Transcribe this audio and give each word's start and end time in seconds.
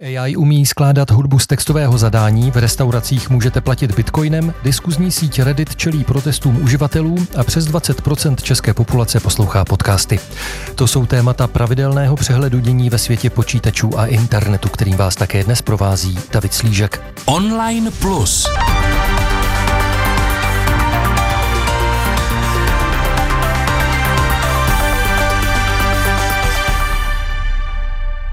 AI 0.00 0.36
umí 0.36 0.66
skládat 0.66 1.10
hudbu 1.10 1.38
z 1.38 1.46
textového 1.46 1.98
zadání, 1.98 2.50
v 2.50 2.56
restauracích 2.56 3.30
můžete 3.30 3.60
platit 3.60 3.94
bitcoinem, 3.96 4.54
diskuzní 4.64 5.10
síť 5.10 5.38
Reddit 5.38 5.76
čelí 5.76 6.04
protestům 6.04 6.62
uživatelů 6.62 7.16
a 7.36 7.44
přes 7.44 7.68
20% 7.68 8.36
české 8.36 8.74
populace 8.74 9.20
poslouchá 9.20 9.64
podcasty. 9.64 10.20
To 10.74 10.86
jsou 10.86 11.06
témata 11.06 11.46
pravidelného 11.46 12.16
přehledu 12.16 12.58
dění 12.58 12.90
ve 12.90 12.98
světě 12.98 13.30
počítačů 13.30 13.98
a 13.98 14.06
internetu, 14.06 14.68
kterým 14.68 14.96
vás 14.96 15.14
také 15.14 15.44
dnes 15.44 15.62
provází 15.62 16.18
David 16.32 16.54
Slížek. 16.54 17.02
Online 17.26 17.90
Plus. 17.90 18.46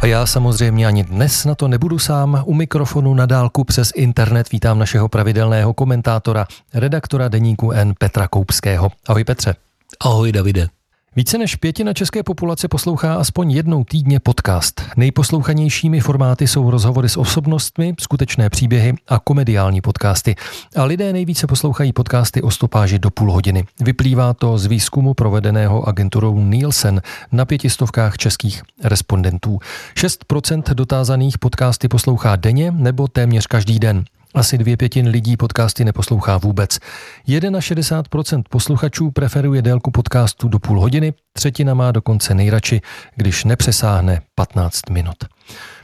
A 0.05 0.07
já 0.07 0.25
samozřejmě 0.25 0.87
ani 0.87 1.03
dnes 1.03 1.45
na 1.45 1.55
to 1.55 1.67
nebudu 1.67 1.99
sám. 1.99 2.43
U 2.45 2.53
mikrofonu 2.53 3.13
na 3.13 3.25
dálku 3.25 3.63
přes 3.63 3.91
internet 3.95 4.51
vítám 4.51 4.79
našeho 4.79 5.09
pravidelného 5.09 5.73
komentátora, 5.73 6.47
redaktora 6.73 7.27
deníku 7.27 7.71
N 7.71 7.93
Petra 7.99 8.27
Koupského. 8.27 8.91
Ahoj 9.07 9.23
Petře. 9.23 9.55
Ahoj 9.99 10.31
Davide. 10.31 10.74
Více 11.17 11.37
než 11.37 11.55
pětina 11.55 11.93
české 11.93 12.23
populace 12.23 12.67
poslouchá 12.67 13.15
aspoň 13.15 13.51
jednou 13.51 13.83
týdně 13.83 14.19
podcast. 14.19 14.81
Nejposlouchanějšími 14.97 15.99
formáty 15.99 16.47
jsou 16.47 16.71
rozhovory 16.71 17.09
s 17.09 17.17
osobnostmi, 17.17 17.93
skutečné 17.99 18.49
příběhy 18.49 18.93
a 19.07 19.19
komediální 19.19 19.81
podcasty. 19.81 20.35
A 20.75 20.83
lidé 20.83 21.13
nejvíce 21.13 21.47
poslouchají 21.47 21.93
podcasty 21.93 22.41
o 22.41 22.51
stopáži 22.51 22.99
do 22.99 23.09
půl 23.09 23.31
hodiny. 23.31 23.65
Vyplývá 23.81 24.33
to 24.33 24.57
z 24.57 24.65
výzkumu 24.65 25.13
provedeného 25.13 25.87
agenturou 25.87 26.39
Nielsen 26.39 27.01
na 27.31 27.45
pětistovkách 27.45 28.17
českých 28.17 28.63
respondentů. 28.83 29.59
6% 29.95 30.73
dotázaných 30.73 31.37
podcasty 31.37 31.87
poslouchá 31.87 32.35
denně 32.35 32.71
nebo 32.71 33.07
téměř 33.07 33.47
každý 33.47 33.79
den. 33.79 34.05
Asi 34.35 34.57
dvě 34.57 34.77
pětin 34.77 35.07
lidí 35.07 35.37
podcasty 35.37 35.85
neposlouchá 35.85 36.37
vůbec. 36.37 36.79
61% 37.27 38.43
posluchačů 38.49 39.11
preferuje 39.11 39.61
délku 39.61 39.91
podcastu 39.91 40.47
do 40.47 40.59
půl 40.59 40.81
hodiny, 40.81 41.13
třetina 41.33 41.73
má 41.73 41.91
dokonce 41.91 42.33
nejradši, 42.33 42.81
když 43.15 43.43
nepřesáhne 43.43 44.21
15 44.35 44.89
minut. 44.89 45.15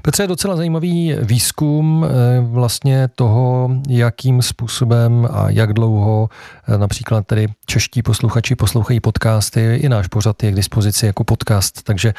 Petře, 0.01 0.23
je 0.23 0.27
docela 0.27 0.55
zajímavý 0.55 1.15
výzkum 1.21 2.05
eh, 2.05 2.41
vlastně 2.41 3.07
toho, 3.15 3.69
jakým 3.89 4.41
způsobem 4.41 5.27
a 5.31 5.49
jak 5.49 5.73
dlouho 5.73 6.29
eh, 6.67 6.77
například 6.77 7.27
tedy 7.27 7.47
čeští 7.65 8.01
posluchači 8.01 8.55
poslouchají 8.55 8.99
podcasty. 8.99 9.75
I 9.75 9.89
náš 9.89 10.07
pořad 10.07 10.43
je 10.43 10.51
k 10.51 10.55
dispozici 10.55 11.05
jako 11.05 11.23
podcast, 11.23 11.83
takže 11.83 12.13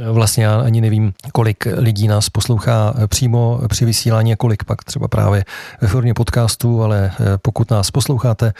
Vlastně 0.00 0.44
já 0.44 0.60
ani 0.60 0.80
nevím, 0.80 1.12
kolik 1.32 1.66
lidí 1.76 2.08
nás 2.08 2.28
poslouchá 2.28 2.94
přímo 3.06 3.60
při 3.68 3.84
vysílání 3.84 4.32
a 4.32 4.36
kolik 4.36 4.64
pak 4.64 4.84
třeba 4.84 5.08
právě 5.08 5.44
ve 5.80 5.88
formě 5.88 6.14
podcastu, 6.14 6.82
ale 6.82 7.12
eh, 7.20 7.38
pokud 7.42 7.70
nás 7.70 7.90
posloucháte 7.90 8.52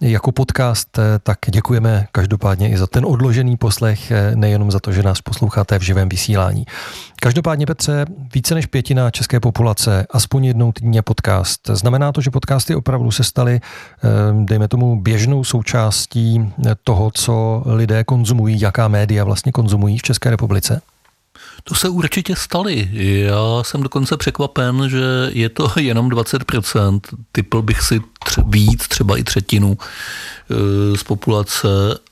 jako 0.00 0.32
podcast, 0.32 0.98
eh, 0.98 1.02
tak 1.22 1.38
děkujeme 1.50 2.06
každopádně 2.12 2.70
i 2.70 2.78
za 2.78 2.86
ten 2.86 3.04
odložený 3.06 3.56
poslech, 3.56 4.10
eh, 4.10 4.36
nejenom 4.36 4.70
za 4.70 4.80
to, 4.80 4.92
že 4.92 5.02
nás 5.02 5.20
posloucháte 5.20 5.78
v 5.78 5.82
živém 5.82 6.08
vysílání. 6.08 6.66
Každopádně, 7.22 7.66
Petře, 7.66 8.06
více 8.34 8.54
než 8.54 8.66
pětina 8.66 9.10
české 9.10 9.40
populace 9.40 10.06
aspoň 10.10 10.44
jednou 10.44 10.72
týdně 10.72 11.02
podcast. 11.02 11.60
Znamená 11.72 12.12
to, 12.12 12.20
že 12.20 12.30
podcasty 12.30 12.74
opravdu 12.74 13.10
se 13.10 13.24
staly, 13.24 13.60
dejme 14.44 14.68
tomu, 14.68 15.00
běžnou 15.00 15.44
součástí 15.44 16.52
toho, 16.84 17.10
co 17.14 17.62
lidé 17.66 18.04
konzumují, 18.04 18.60
jaká 18.60 18.88
média 18.88 19.24
vlastně 19.24 19.52
konzumují 19.52 19.98
v 19.98 20.02
České 20.02 20.30
republice? 20.30 20.80
To 21.64 21.74
se 21.74 21.88
určitě 21.88 22.36
stali. 22.36 22.88
Já 22.92 23.62
jsem 23.62 23.82
dokonce 23.82 24.16
překvapen, 24.16 24.88
že 24.88 25.04
je 25.32 25.48
to 25.48 25.72
jenom 25.80 26.08
20%. 26.08 27.00
Typl 27.32 27.62
bych 27.62 27.82
si 27.82 28.00
tře- 28.00 28.44
víc, 28.46 28.88
třeba 28.88 29.16
i 29.16 29.24
třetinu 29.24 29.78
e, 29.78 30.96
z 30.96 31.02
populace, 31.02 31.68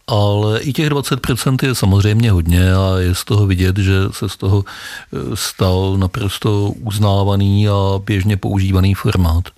ale 0.06 0.60
i 0.60 0.72
těch 0.72 0.88
20% 0.88 1.66
je 1.66 1.74
samozřejmě 1.74 2.30
hodně 2.30 2.74
a 2.74 2.98
je 2.98 3.14
z 3.14 3.24
toho 3.24 3.46
vidět, 3.46 3.78
že 3.78 3.94
se 4.10 4.28
z 4.28 4.36
toho 4.36 4.64
e, 4.64 5.36
stal 5.36 5.96
naprosto 5.98 6.70
uznávaný 6.70 7.68
a 7.68 7.98
běžně 8.04 8.36
používaný 8.36 8.94
formát. 8.94 9.57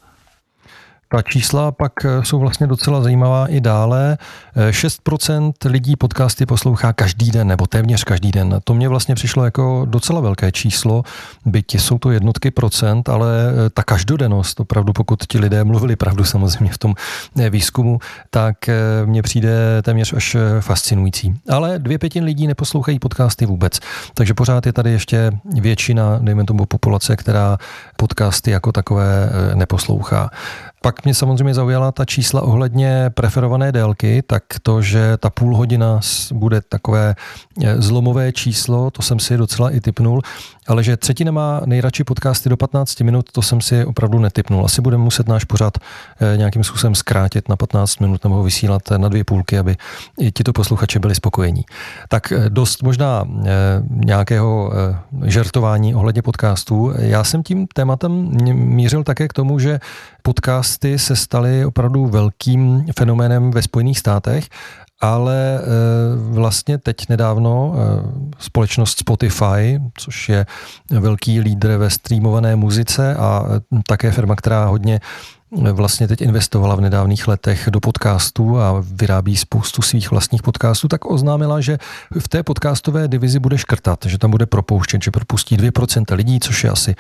Ta 1.13 1.23
čísla 1.23 1.73
pak 1.73 1.93
eh, 2.05 2.25
jsou 2.25 2.39
vlastně 2.39 2.67
docela 2.67 3.03
zajímavá 3.03 3.47
i 3.47 3.61
dále. 3.61 4.19
6% 4.71 5.53
eh, 5.65 5.69
lidí 5.69 5.97
podcasty 5.97 6.47
poslouchá 6.47 6.93
každý 6.93 7.31
den 7.31 7.49
nebo 7.49 7.67
téměř 7.67 8.05
každý 8.05 8.31
den. 8.31 8.61
To 8.65 8.75
mě 8.75 8.89
vlastně 8.89 9.15
přišlo 9.15 9.45
jako 9.45 9.87
docela 9.89 10.21
velké 10.21 10.53
číslo, 10.53 11.03
byť 11.47 11.75
jsou 11.75 11.99
to 11.99 12.11
jednotky 12.11 12.51
procent, 12.51 13.09
ale 13.09 13.29
eh, 13.67 13.71
ta 13.71 13.83
každodennost, 13.83 14.61
opravdu 14.61 14.93
pokud 14.93 15.25
ti 15.27 15.39
lidé 15.39 15.65
mluvili 15.65 15.97
pravdu 15.97 16.25
samozřejmě 16.25 16.73
v 16.73 16.79
tom 16.79 16.95
výzkumu, 17.51 17.99
tak 18.31 18.57
mně 19.05 19.23
přijde 19.23 19.83
téměř 19.83 20.13
až 20.13 20.37
fascinující. 20.61 21.35
Ale 21.49 21.79
dvě 21.79 21.99
pětin 21.99 22.25
lidí 22.25 22.47
neposlouchají 22.47 22.99
podcasty 22.99 23.47
vůbec, 23.47 23.79
takže 24.15 24.35
pořád 24.35 24.67
je 24.67 24.73
tady 24.73 24.91
ještě 24.91 25.31
většina, 25.45 26.19
dejme 26.23 26.45
tomu 26.45 26.67
populace, 26.67 27.17
která 27.17 27.59
podcasty 27.97 28.51
jako 28.51 28.73
takové 28.73 29.31
neposlouchá. 29.55 30.31
Pak 30.83 31.05
mě 31.05 31.15
samozřejmě 31.15 31.55
zaujala 31.55 31.93
ta 31.93 32.05
čísla 32.05 32.43
ohledně 32.43 33.11
preferované 33.15 33.73
délky, 33.73 34.23
tak 34.27 34.43
to, 34.63 34.83
že 34.83 35.17
ta 35.17 35.31
půl 35.31 35.57
hodina 35.57 36.01
bude 36.33 36.61
takové 36.61 37.15
eh, 37.65 37.83
zlomové 37.83 38.33
číslo, 38.33 38.91
to 38.91 39.03
jsem 39.03 39.19
si 39.19 39.37
docela 39.37 39.71
i 39.71 39.81
typnul, 39.81 40.23
ale 40.67 40.85
že 40.85 40.97
třetina 40.97 41.33
má 41.33 41.61
nejradši 41.67 42.05
podcasty 42.05 42.49
do 42.49 42.57
15 42.57 43.01
minut, 43.01 43.33
to 43.33 43.43
jsem 43.43 43.61
si 43.61 43.85
opravdu 43.85 44.19
netypnul. 44.19 44.65
Asi 44.65 44.83
budeme 44.83 45.05
muset 45.05 45.29
náš 45.29 45.45
pořad 45.45 45.79
eh, 45.79 46.37
nějakým 46.37 46.65
způsobem 46.65 46.95
zkrátit 46.95 47.49
na 47.49 47.57
15 47.57 48.01
minut 48.01 48.25
nebo 48.25 48.37
ho 48.37 48.43
vysílat 48.43 48.83
na 48.97 49.09
dvě 49.09 49.25
půlky, 49.25 49.59
aby 49.59 49.77
i 50.19 50.33
tito 50.33 50.53
posluchači 50.53 50.99
byli 50.99 51.15
spokojení. 51.15 51.65
Tak 52.09 52.33
eh, 52.33 52.51
dost 52.51 52.83
možná 52.83 53.25
nějakého 53.91 54.73
žertování 55.25 55.95
ohledně 55.95 56.23
podcastů. 56.23 56.93
Já 56.99 57.25
jsem 57.25 57.43
tím 57.43 57.67
tématem 57.67 58.31
mířil 58.55 59.05
také 59.05 59.29
k 59.29 59.33
tomu, 59.33 59.59
že 59.59 59.81
podcasty 60.71 60.99
se 60.99 61.17
staly 61.17 61.65
opravdu 61.65 62.07
velkým 62.07 62.87
fenoménem 62.99 63.51
ve 63.51 63.63
Spojených 63.63 63.99
státech, 63.99 64.49
ale 65.01 65.59
e, 65.59 65.61
vlastně 66.17 66.79
teď 66.79 67.09
nedávno 67.09 67.75
e, 67.75 67.79
společnost 68.39 68.99
Spotify, 68.99 69.81
což 69.99 70.29
je 70.29 70.47
velký 70.91 71.41
lídr 71.41 71.77
ve 71.77 71.91
streamované 71.91 72.57
muzice 72.57 73.15
a 73.15 73.45
e, 73.49 73.81
také 73.87 74.13
firma, 74.13 74.37
která 74.37 74.65
hodně 74.65 75.01
vlastně 75.53 76.09
teď 76.09 76.21
investovala 76.21 76.75
v 76.75 76.81
nedávných 76.81 77.29
letech 77.29 77.69
do 77.73 77.81
podcastů 77.81 78.61
a 78.61 78.85
vyrábí 78.93 79.37
spoustu 79.37 79.83
svých 79.83 80.11
vlastních 80.11 80.43
podcastů, 80.43 80.89
tak 80.89 81.11
oznámila, 81.11 81.61
že 81.61 81.79
v 82.19 82.29
té 82.29 82.43
podcastové 82.43 83.09
divizi 83.09 83.39
bude 83.39 83.59
škrtat, 83.59 84.07
že 84.07 84.19
tam 84.19 84.31
bude 84.31 84.47
propouštět, 84.47 85.03
že 85.03 85.11
propustí 85.11 85.57
2% 85.57 86.17
lidí, 86.17 86.41
což 86.41 86.65
je 86.65 86.71
asi 86.71 86.95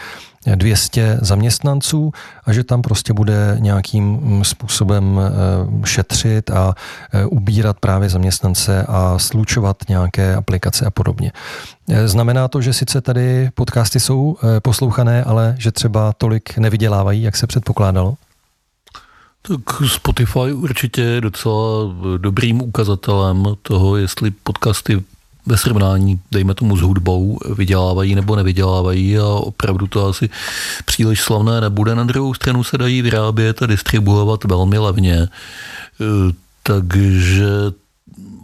200 0.54 1.18
zaměstnanců 1.22 2.12
a 2.44 2.52
že 2.52 2.64
tam 2.64 2.82
prostě 2.82 3.12
bude 3.12 3.56
nějakým 3.58 4.04
mm, 4.04 4.44
způsobem 4.44 5.20
eh, 5.20 5.86
šetřit 5.86 6.50
a 6.50 6.74
eh, 7.12 7.26
ubírat 7.26 7.80
právě 7.80 8.08
zaměstnance 8.08 8.84
a 8.88 9.18
slučovat 9.18 9.76
nějaké 9.88 10.34
aplikace 10.34 10.86
a 10.86 10.90
podobně. 10.90 11.32
Eh, 11.88 12.08
znamená 12.08 12.48
to, 12.48 12.60
že 12.60 12.72
sice 12.72 13.00
tady 13.00 13.50
podcasty 13.54 14.00
jsou 14.00 14.36
poslouchané, 14.62 15.24
ale 15.24 15.54
že 15.58 15.72
třeba 15.72 16.12
tolik 16.12 16.58
nevydělávají, 16.58 17.22
jak 17.22 17.36
se 17.36 17.46
předpokládalo? 17.46 18.16
Tak 19.42 19.60
Spotify 19.86 20.52
určitě 20.52 21.02
je 21.02 21.20
docela 21.20 21.94
dobrým 22.16 22.62
ukazatelem 22.62 23.44
toho, 23.62 23.96
jestli 23.96 24.30
podcasty 24.30 25.02
ve 25.46 25.56
srovnání, 25.56 26.20
dejme 26.30 26.54
tomu 26.54 26.76
s 26.76 26.80
hudbou, 26.80 27.38
vydělávají 27.56 28.14
nebo 28.14 28.36
nevydělávají 28.36 29.18
a 29.18 29.24
opravdu 29.24 29.86
to 29.86 30.06
asi 30.06 30.30
příliš 30.84 31.20
slavné 31.20 31.60
nebude. 31.60 31.94
Na 31.94 32.04
druhou 32.04 32.34
stranu 32.34 32.64
se 32.64 32.78
dají 32.78 33.02
vyrábět 33.02 33.62
a 33.62 33.66
distribuovat 33.66 34.44
velmi 34.44 34.78
levně. 34.78 35.14
E, 35.14 35.28
takže 36.62 37.46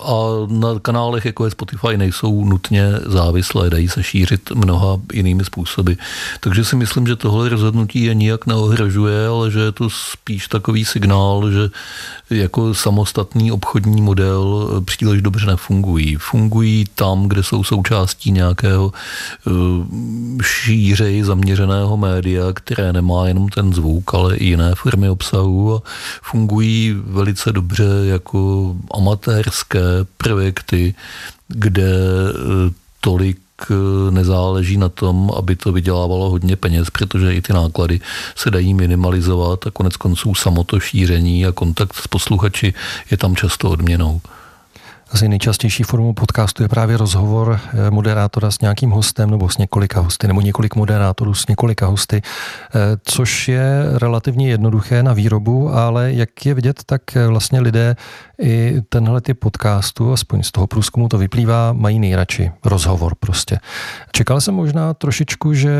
a 0.01 0.47
na 0.49 0.69
kanálech 0.83 1.25
jako 1.25 1.45
je 1.45 1.51
Spotify 1.51 1.97
nejsou 1.97 2.45
nutně 2.45 2.93
závislé, 3.07 3.71
dají 3.71 3.89
se 3.89 4.03
šířit 4.03 4.51
mnoha 4.51 4.99
jinými 5.13 5.45
způsoby. 5.45 5.93
Takže 6.41 6.65
si 6.65 6.77
myslím, 6.77 7.07
že 7.07 7.17
tohle 7.17 7.49
rozhodnutí 7.49 8.05
je 8.05 8.15
nijak 8.15 8.47
neohrožuje, 8.47 9.29
ale 9.29 9.51
že 9.51 9.61
je 9.61 9.73
to 9.73 9.91
spíš 9.91 10.49
takový 10.49 10.85
signál, 10.85 11.51
že 11.51 11.71
jako 12.31 12.75
samostatný 12.75 13.53
obchodní 13.53 14.03
model 14.03 14.69
příliš 14.85 15.23
dobře 15.23 15.47
nefungují. 15.47 16.17
Fungují 16.17 16.85
tam, 16.95 17.29
kde 17.29 17.43
jsou 17.43 17.65
součástí 17.65 18.33
nějakého 18.33 18.93
eh, 19.47 19.51
šířej 20.43 21.23
zaměřeného 21.23 21.97
média, 21.97 22.45
které 22.55 22.93
nemá 22.93 23.29
jenom 23.29 23.49
ten 23.49 23.73
zvuk, 23.73 24.15
ale 24.15 24.37
i 24.37 24.45
jiné 24.45 24.75
formy 24.75 25.09
obsahu 25.09 25.75
a 25.75 25.83
fungují 26.23 26.97
velice 27.07 27.53
dobře 27.53 27.85
jako 28.05 28.75
amatérské 28.95 29.86
projekty, 30.17 30.94
kde 31.49 31.93
eh, 31.93 32.73
tolik 33.00 33.38
nezáleží 34.11 34.77
na 34.77 34.88
tom, 34.88 35.31
aby 35.37 35.56
to 35.56 35.73
vydělávalo 35.73 36.31
hodně 36.31 36.56
peněz, 36.56 36.91
protože 36.91 37.35
i 37.35 37.43
ty 37.43 37.53
náklady 37.53 38.00
se 38.37 38.50
dají 38.50 38.75
minimalizovat 38.75 39.67
a 39.67 39.71
konec 39.71 39.97
konců 39.97 40.35
samoto 40.35 40.81
šíření 40.81 41.47
a 41.47 41.53
kontakt 41.53 41.94
s 41.97 42.06
posluchači 42.06 42.75
je 43.11 43.17
tam 43.17 43.37
často 43.37 43.71
odměnou. 43.71 44.21
Asi 45.11 45.29
nejčastější 45.29 45.82
formou 45.82 46.12
podcastu 46.12 46.62
je 46.62 46.69
právě 46.69 46.97
rozhovor 46.97 47.61
eh, 47.73 47.91
moderátora 47.91 48.50
s 48.50 48.61
nějakým 48.61 48.91
hostem 48.91 49.31
nebo 49.31 49.49
s 49.49 49.58
několika 49.58 50.00
hosty, 50.00 50.26
nebo 50.26 50.41
několik 50.41 50.75
moderátorů 50.75 51.35
s 51.35 51.47
několika 51.47 51.87
hosty, 51.87 52.23
eh, 52.23 52.79
což 53.05 53.49
je 53.49 53.85
relativně 53.93 54.49
jednoduché 54.49 55.03
na 55.03 55.12
výrobu, 55.12 55.75
ale 55.75 56.12
jak 56.12 56.47
je 56.47 56.55
vidět, 56.55 56.82
tak 56.87 57.17
eh, 57.17 57.26
vlastně 57.26 57.61
lidé 57.61 57.97
i 58.43 58.82
tenhle 58.88 59.20
typ 59.20 59.38
podcastu, 59.38 60.12
aspoň 60.12 60.43
z 60.43 60.53
toho 60.53 60.67
průzkumu 60.67 61.09
to 61.09 61.19
vyplývá, 61.19 61.73
mají 61.73 61.99
nejradši 61.99 62.52
rozhovor 62.64 63.14
prostě. 63.20 63.59
Čekal 64.12 64.41
jsem 64.41 64.55
možná 64.55 64.94
trošičku, 64.94 65.55
že 65.55 65.70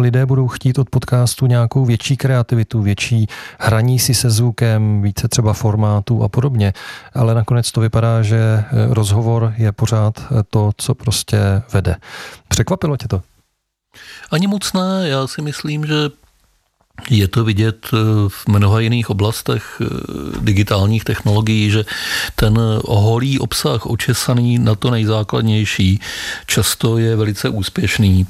lidé 0.00 0.26
budou 0.26 0.48
chtít 0.48 0.78
od 0.78 0.90
podcastu 0.90 1.46
nějakou 1.46 1.84
větší 1.84 2.16
kreativitu, 2.16 2.82
větší 2.82 3.26
hraní 3.58 3.98
si 3.98 4.14
se 4.14 4.30
zvukem, 4.30 5.02
více 5.02 5.28
třeba 5.28 5.52
formátů 5.52 6.22
a 6.22 6.28
podobně, 6.28 6.72
ale 7.14 7.34
nakonec 7.34 7.72
to 7.72 7.80
vypadá, 7.80 8.22
že 8.22 8.49
rozhovor 8.90 9.54
je 9.56 9.72
pořád 9.72 10.14
to, 10.50 10.70
co 10.76 10.94
prostě 10.94 11.38
vede. 11.72 11.96
Překvapilo 12.48 12.96
tě 12.96 13.08
to? 13.08 13.22
Ani 14.30 14.46
moc 14.46 14.72
ne. 14.72 15.08
Já 15.08 15.26
si 15.26 15.42
myslím, 15.42 15.86
že 15.86 15.94
je 17.10 17.28
to 17.28 17.44
vidět 17.44 17.86
v 18.28 18.48
mnoha 18.48 18.80
jiných 18.80 19.10
oblastech 19.10 19.82
digitálních 20.40 21.04
technologií, 21.04 21.70
že 21.70 21.84
ten 22.34 22.58
holý 22.84 23.38
obsah 23.38 23.86
očesaný 23.86 24.58
na 24.58 24.74
to 24.74 24.90
nejzákladnější 24.90 26.00
často 26.46 26.98
je 26.98 27.16
velice 27.16 27.48
úspěšný 27.48 28.26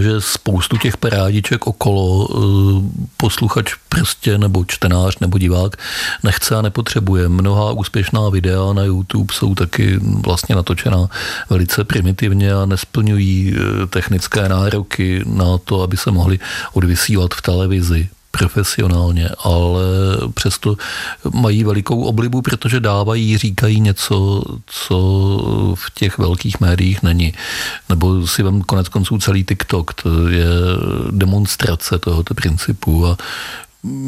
že 0.00 0.20
spoustu 0.20 0.76
těch 0.76 0.96
parádiček 0.96 1.66
okolo 1.66 2.28
eh, 2.30 3.06
posluchač 3.16 3.74
prostě 3.88 4.38
nebo 4.38 4.64
čtenář 4.64 5.18
nebo 5.18 5.38
divák 5.38 5.76
nechce 6.22 6.56
a 6.56 6.62
nepotřebuje. 6.62 7.28
Mnoha 7.28 7.72
úspěšná 7.72 8.28
videa 8.28 8.72
na 8.72 8.82
YouTube 8.82 9.34
jsou 9.34 9.54
taky 9.54 9.98
vlastně 10.02 10.54
natočená 10.54 11.08
velice 11.50 11.84
primitivně 11.84 12.52
a 12.52 12.66
nesplňují 12.66 13.54
eh, 13.56 13.86
technické 13.86 14.48
nároky 14.48 15.22
na 15.26 15.58
to, 15.58 15.82
aby 15.82 15.96
se 15.96 16.10
mohly 16.10 16.38
odvysílat 16.72 17.34
v 17.34 17.42
televizi 17.42 18.08
profesionálně, 18.38 19.28
ale 19.44 19.82
přesto 20.34 20.76
mají 21.32 21.64
velikou 21.64 22.02
oblibu, 22.02 22.42
protože 22.42 22.80
dávají, 22.80 23.38
říkají 23.38 23.80
něco, 23.80 24.42
co 24.66 24.96
v 25.74 25.90
těch 25.94 26.18
velkých 26.18 26.60
médiích 26.60 27.02
není. 27.02 27.34
Nebo 27.88 28.26
si 28.26 28.42
vám 28.42 28.62
konec 28.62 28.88
konců 28.88 29.18
celý 29.18 29.44
TikTok, 29.44 29.94
to 29.94 30.28
je 30.28 30.46
demonstrace 31.10 31.98
tohoto 31.98 32.34
principu 32.34 33.06
a 33.06 33.16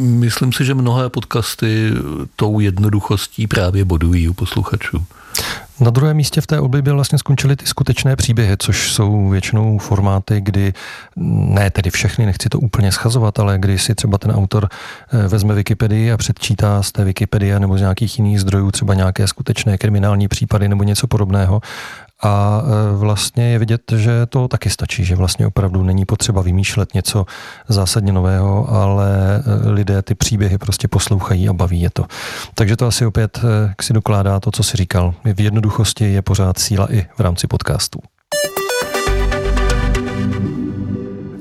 myslím 0.00 0.52
si, 0.52 0.64
že 0.64 0.74
mnohé 0.74 1.08
podcasty 1.08 1.92
tou 2.36 2.60
jednoduchostí 2.60 3.46
právě 3.46 3.84
bodují 3.84 4.28
u 4.28 4.32
posluchačů. 4.32 5.04
Na 5.80 5.90
druhém 5.90 6.16
místě 6.16 6.40
v 6.40 6.46
té 6.46 6.60
oblibě 6.60 6.92
vlastně 6.92 7.18
skončily 7.18 7.56
ty 7.56 7.66
skutečné 7.66 8.16
příběhy, 8.16 8.56
což 8.58 8.92
jsou 8.92 9.28
většinou 9.28 9.78
formáty, 9.78 10.40
kdy 10.40 10.72
ne 11.16 11.70
tedy 11.70 11.90
všechny, 11.90 12.26
nechci 12.26 12.48
to 12.48 12.58
úplně 12.58 12.92
schazovat, 12.92 13.38
ale 13.38 13.58
kdy 13.58 13.78
si 13.78 13.94
třeba 13.94 14.18
ten 14.18 14.30
autor 14.30 14.68
eh, 15.12 15.28
vezme 15.28 15.54
Wikipedii 15.54 16.12
a 16.12 16.16
předčítá 16.16 16.82
z 16.82 16.92
té 16.92 17.04
Wikipedie 17.04 17.60
nebo 17.60 17.78
z 17.78 17.80
nějakých 17.80 18.18
jiných 18.18 18.40
zdrojů 18.40 18.70
třeba 18.70 18.94
nějaké 18.94 19.26
skutečné 19.26 19.78
kriminální 19.78 20.28
případy 20.28 20.68
nebo 20.68 20.82
něco 20.82 21.06
podobného 21.06 21.60
a 22.22 22.62
e, 22.62 22.96
vlastně 22.96 23.50
je 23.50 23.58
vidět, 23.58 23.92
že 23.96 24.26
to 24.26 24.48
taky 24.48 24.70
stačí, 24.70 25.04
že 25.04 25.16
vlastně 25.16 25.46
opravdu 25.46 25.82
není 25.82 26.04
potřeba 26.04 26.42
vymýšlet 26.42 26.94
něco 26.94 27.26
zásadně 27.68 28.12
nového, 28.12 28.70
ale 28.70 29.36
e, 29.36 29.70
lidé 29.70 30.02
ty 30.02 30.14
příběhy 30.14 30.58
prostě 30.58 30.88
poslouchají 30.88 31.48
a 31.48 31.52
baví 31.52 31.80
je 31.80 31.90
to. 31.90 32.04
Takže 32.54 32.76
to 32.76 32.86
asi 32.86 33.06
opět 33.06 33.40
e, 33.44 33.74
si 33.82 33.92
dokládá 33.92 34.40
to, 34.40 34.50
co 34.50 34.62
si 34.62 34.76
říkal. 34.76 35.14
V 35.24 35.40
jednoduchosti 35.40 36.12
je 36.12 36.22
pořád 36.22 36.58
síla 36.58 36.92
i 36.92 37.06
v 37.16 37.20
rámci 37.20 37.46
podcastů. 37.46 38.00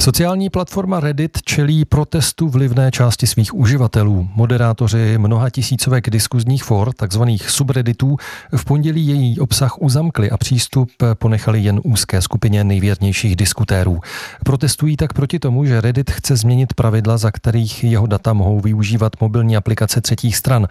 Sociální 0.08 0.50
platforma 0.50 1.00
Reddit 1.00 1.42
čelí 1.42 1.86
protestu 1.86 2.50
vlivné 2.50 2.92
části 2.92 3.28
svých 3.28 3.56
uživatelů. 3.56 4.28
Moderátoři 4.36 5.18
mnoha 5.18 5.50
tisícovek 5.50 6.10
diskuzních 6.10 6.64
for, 6.64 6.94
takzvaných 6.94 7.50
subredditů, 7.50 8.18
v 8.56 8.66
pondělí 8.66 9.08
její 9.08 9.40
obsah 9.40 9.82
uzamkli 9.82 10.32
a 10.32 10.38
přístup 10.38 10.90
ponechali 11.14 11.60
jen 11.60 11.82
úzké 11.84 12.22
skupině 12.22 12.64
nejvěrnějších 12.64 13.36
diskutérů. 13.36 14.00
Protestují 14.46 14.98
tak 14.98 15.14
proti 15.14 15.40
tomu, 15.40 15.66
že 15.66 15.82
Reddit 15.82 16.12
chce 16.12 16.36
změnit 16.36 16.74
pravidla, 16.74 17.18
za 17.18 17.32
kterých 17.32 17.84
jeho 17.84 18.08
data 18.08 18.34
mohou 18.34 18.60
využívat 18.60 19.14
mobilní 19.22 19.58
aplikace 19.58 20.02
třetích 20.02 20.36
stran. 20.36 20.68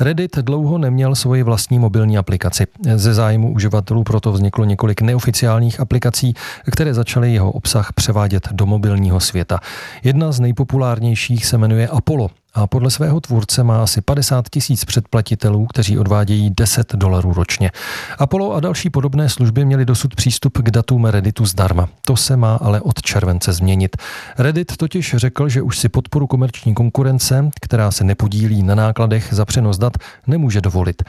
Reddit 0.00 0.38
dlouho 0.38 0.78
neměl 0.78 1.14
svoji 1.14 1.42
vlastní 1.42 1.78
mobilní 1.78 2.18
aplikaci. 2.18 2.66
Ze 2.96 3.14
zájmu 3.14 3.52
uživatelů 3.52 4.04
proto 4.04 4.32
vzniklo 4.32 4.64
několik 4.64 5.00
neoficiálních 5.00 5.80
aplikací, 5.80 6.34
které 6.70 6.94
začaly 6.94 7.32
jeho 7.32 7.50
obsah 7.50 7.92
převádět 7.92 8.48
do 8.52 8.66
mobilní 8.66 8.79
mobilního 8.80 9.20
světa. 9.20 9.60
Jedna 10.04 10.32
z 10.32 10.40
nejpopulárnějších 10.40 11.46
se 11.46 11.58
jmenuje 11.58 11.88
Apollo 11.88 12.30
a 12.54 12.66
podle 12.66 12.90
svého 12.90 13.20
tvůrce 13.20 13.64
má 13.64 13.82
asi 13.82 14.00
50 14.00 14.48
tisíc 14.48 14.84
předplatitelů, 14.84 15.66
kteří 15.66 15.98
odvádějí 15.98 16.50
10 16.50 16.94
dolarů 16.94 17.32
ročně. 17.32 17.70
Apollo 18.18 18.54
a 18.54 18.60
další 18.60 18.90
podobné 18.90 19.28
služby 19.28 19.64
měly 19.64 19.84
dosud 19.84 20.14
přístup 20.14 20.58
k 20.58 20.70
datům 20.70 21.04
Redditu 21.04 21.46
zdarma. 21.46 21.88
To 22.06 22.16
se 22.16 22.36
má 22.36 22.56
ale 22.56 22.80
od 22.80 23.02
července 23.02 23.52
změnit. 23.52 23.96
Reddit 24.38 24.76
totiž 24.76 25.14
řekl, 25.18 25.48
že 25.48 25.62
už 25.62 25.78
si 25.78 25.88
podporu 25.88 26.26
komerční 26.26 26.74
konkurence, 26.74 27.50
která 27.60 27.90
se 27.90 28.04
nepodílí 28.04 28.62
na 28.62 28.74
nákladech 28.74 29.28
za 29.30 29.44
přenos 29.44 29.78
dat, 29.78 29.92
nemůže 30.26 30.60
dovolit. 30.60 31.02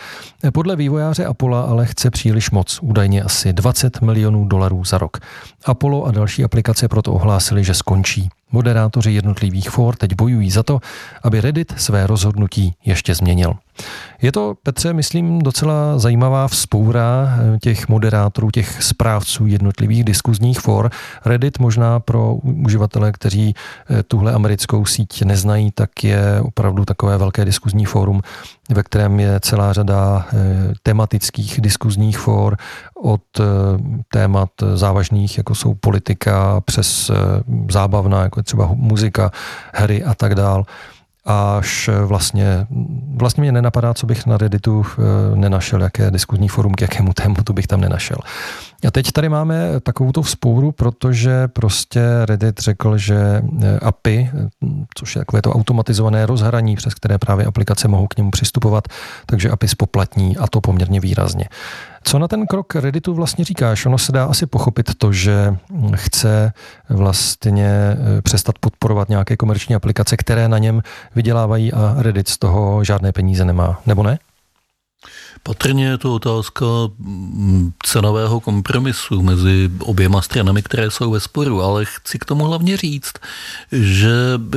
Podle 0.54 0.76
vývojáře 0.76 1.26
Apollo 1.26 1.70
ale 1.70 1.86
chce 1.86 2.12
příliš 2.12 2.52
moc, 2.52 2.80
údajně 2.82 3.24
asi 3.24 3.54
20 3.54 4.02
milionů 4.02 4.46
dolarů 4.46 4.86
za 4.86 4.98
rok. 4.98 5.18
Apollo 5.66 6.06
a 6.06 6.12
další 6.12 6.44
aplikace 6.44 6.88
proto 6.88 7.14
ohlásili, 7.14 7.64
že 7.64 7.74
skončí. 7.74 8.30
Moderátoři 8.52 9.12
jednotlivých 9.12 9.70
for 9.70 9.96
teď 9.96 10.16
bojují 10.16 10.52
za 10.52 10.64
to, 10.64 10.80
aby 11.24 11.42
Reddit 11.42 11.74
své 11.78 12.08
rozhodnutí 12.08 12.74
ještě 12.86 13.16
změnil. 13.16 13.54
Je 14.22 14.32
to, 14.32 14.56
Petře, 14.64 14.94
myslím, 14.94 15.40
docela 15.40 16.00
zajímavá 16.00 16.48
vzpoura 16.48 17.38
eh, 17.56 17.60
těch 17.60 17.88
moderátorů, 17.88 18.52
těch 18.52 18.84
správců 18.84 19.48
jednotlivých 19.48 20.04
diskuzních 20.04 20.60
for. 20.60 20.90
Reddit 21.26 21.60
možná 21.60 22.00
pro 22.00 22.34
uživatele, 22.36 23.12
kteří 23.12 23.56
eh, 23.90 24.04
tuhle 24.04 24.34
americkou 24.34 24.86
síť 24.86 25.24
neznají, 25.24 25.72
tak 25.72 26.04
je 26.04 26.42
opravdu 26.42 26.86
takové 26.86 27.18
velké 27.18 27.46
diskuzní 27.46 27.86
fórum, 27.86 28.22
ve 28.72 28.84
kterém 28.84 29.20
je 29.20 29.40
celá 29.40 29.74
řada 29.74 30.26
eh, 30.28 30.38
tematických 30.84 31.62
diskuzních 31.62 32.18
for 32.18 32.58
od 33.04 33.22
témat 34.12 34.50
závažných, 34.74 35.38
jako 35.38 35.56
jsou 35.56 35.74
politika, 35.74 36.62
přes 36.66 37.12
zábavná, 37.72 38.24
jako 38.24 38.40
je 38.40 38.44
třeba 38.44 38.70
muzika, 38.74 39.32
hry 39.74 40.04
a 40.04 40.14
tak 40.14 40.36
dál 40.36 40.66
až 41.26 41.90
vlastně, 42.06 42.68
vlastně 43.16 43.42
mě 43.42 43.52
nenapadá, 43.52 43.94
co 43.94 44.08
bych 44.08 44.26
na 44.26 44.38
Redditu 44.38 44.86
eh, 44.86 45.36
nenašel, 45.36 45.82
jaké 45.82 46.12
diskuzní 46.12 46.48
forum, 46.48 46.74
k 46.74 46.82
jakému 46.82 47.14
tématu 47.14 47.54
bych 47.54 47.68
tam 47.68 47.82
nenašel. 47.82 48.18
A 48.88 48.92
teď 48.92 49.12
tady 49.12 49.30
máme 49.30 49.80
takovou 49.80 50.12
tu 50.12 50.22
vzpouru, 50.22 50.72
protože 50.72 51.48
prostě 51.48 52.02
Reddit 52.26 52.60
řekl, 52.60 52.98
že 52.98 53.42
eh, 53.64 53.80
API, 53.80 54.30
eh, 54.34 54.50
což 54.96 55.16
je 55.16 55.20
takové 55.20 55.42
to 55.42 55.54
automatizované 55.54 56.26
rozhraní, 56.26 56.76
přes 56.76 56.94
které 56.94 57.18
právě 57.18 57.46
aplikace 57.46 57.88
mohou 57.88 58.08
k 58.08 58.18
němu 58.18 58.32
přistupovat, 58.32 58.88
takže 59.26 59.50
API 59.50 59.68
spoplatní 59.68 60.38
a 60.38 60.48
to 60.48 60.62
poměrně 60.62 61.00
výrazně. 61.00 61.46
Co 62.04 62.20
na 62.20 62.28
ten 62.28 62.48
krok 62.48 62.76
Redditu 62.76 63.14
vlastně 63.14 63.46
říkáš? 63.46 63.86
Ono 63.86 63.98
se 63.98 64.12
dá 64.12 64.26
asi 64.26 64.46
pochopit 64.46 64.92
to, 64.98 65.14
že 65.14 65.56
chce 65.96 66.54
vlastně 66.90 67.68
eh, 67.68 68.22
přestat 68.22 68.60
podporovat 68.60 69.10
nějaké 69.10 69.38
komerční 69.38 69.76
aplikace, 69.76 70.18
které 70.18 70.48
na 70.48 70.58
něm 70.58 70.82
vydělávají 71.16 71.74
a 71.74 71.96
Reddit 71.98 72.28
z 72.28 72.38
toho 72.38 72.84
žádné 72.84 73.12
peníze 73.12 73.46
nemá, 73.46 73.82
nebo 73.86 74.04
ne? 74.04 74.20
Patrně 75.44 75.86
je 75.88 75.98
to 75.98 76.16
otázka 76.16 76.66
mm, 77.00 77.72
cenového 77.84 78.40
kompromisu 78.40 79.22
mezi 79.22 79.72
oběma 79.80 80.22
stranami, 80.22 80.62
které 80.62 80.92
jsou 80.92 81.12
ve 81.12 81.20
sporu, 81.20 81.62
ale 81.62 81.86
chci 81.86 82.20
k 82.20 82.26
tomu 82.26 82.46
hlavně 82.46 82.78
říct, 82.78 83.14
že 83.72 84.12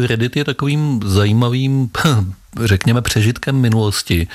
Reddit 0.06 0.36
je 0.36 0.44
takovým 0.44 1.00
zajímavým 1.04 1.90
řekněme, 2.60 3.02
přežitkem 3.02 3.56
minulosti, 3.56 4.28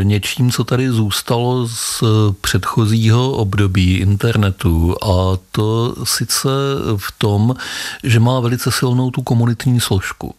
e, 0.00 0.04
něčím, 0.04 0.50
co 0.50 0.64
tady 0.64 0.90
zůstalo 0.90 1.68
z 1.68 2.02
předchozího 2.40 3.32
období 3.32 3.96
internetu 3.96 4.96
a 5.04 5.38
to 5.52 5.94
sice 6.04 6.48
v 6.96 7.12
tom, 7.18 7.54
že 8.04 8.20
má 8.20 8.40
velice 8.40 8.70
silnou 8.70 9.10
tu 9.10 9.22
komunitní 9.22 9.80
složku. 9.80 10.34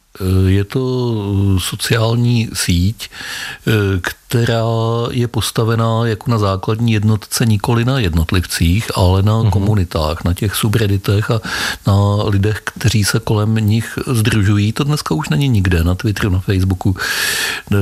Je 0.48 0.64
to 0.64 1.16
sociální 1.60 2.50
síť, 2.54 3.10
která 4.02 4.66
je 5.12 5.28
postavená 5.28 6.06
jako 6.06 6.32
na 6.32 6.38
základní 6.38 6.94
jednotce 6.94 7.46
nikoli 7.46 7.86
na 7.86 8.00
jednotlivcích, 8.00 8.92
ale 8.96 9.24
na 9.24 9.34
mm-hmm. 9.34 9.50
komunitách, 9.50 10.24
na 10.24 10.34
těch 10.34 10.56
subredditech 10.56 11.32
a 11.32 11.42
na 11.88 12.24
lidech, 12.24 12.62
kteří 12.66 13.04
se 13.04 13.20
kolem 13.20 13.56
nich 13.56 14.00
združují. 14.08 14.72
To 14.72 14.84
dneska 14.84 15.16
už 15.16 15.30
není 15.30 15.48
nikde, 15.48 15.84
na 15.84 15.96
Twitteru, 15.96 16.30
na 16.30 16.40
Facebooku, 16.40 16.96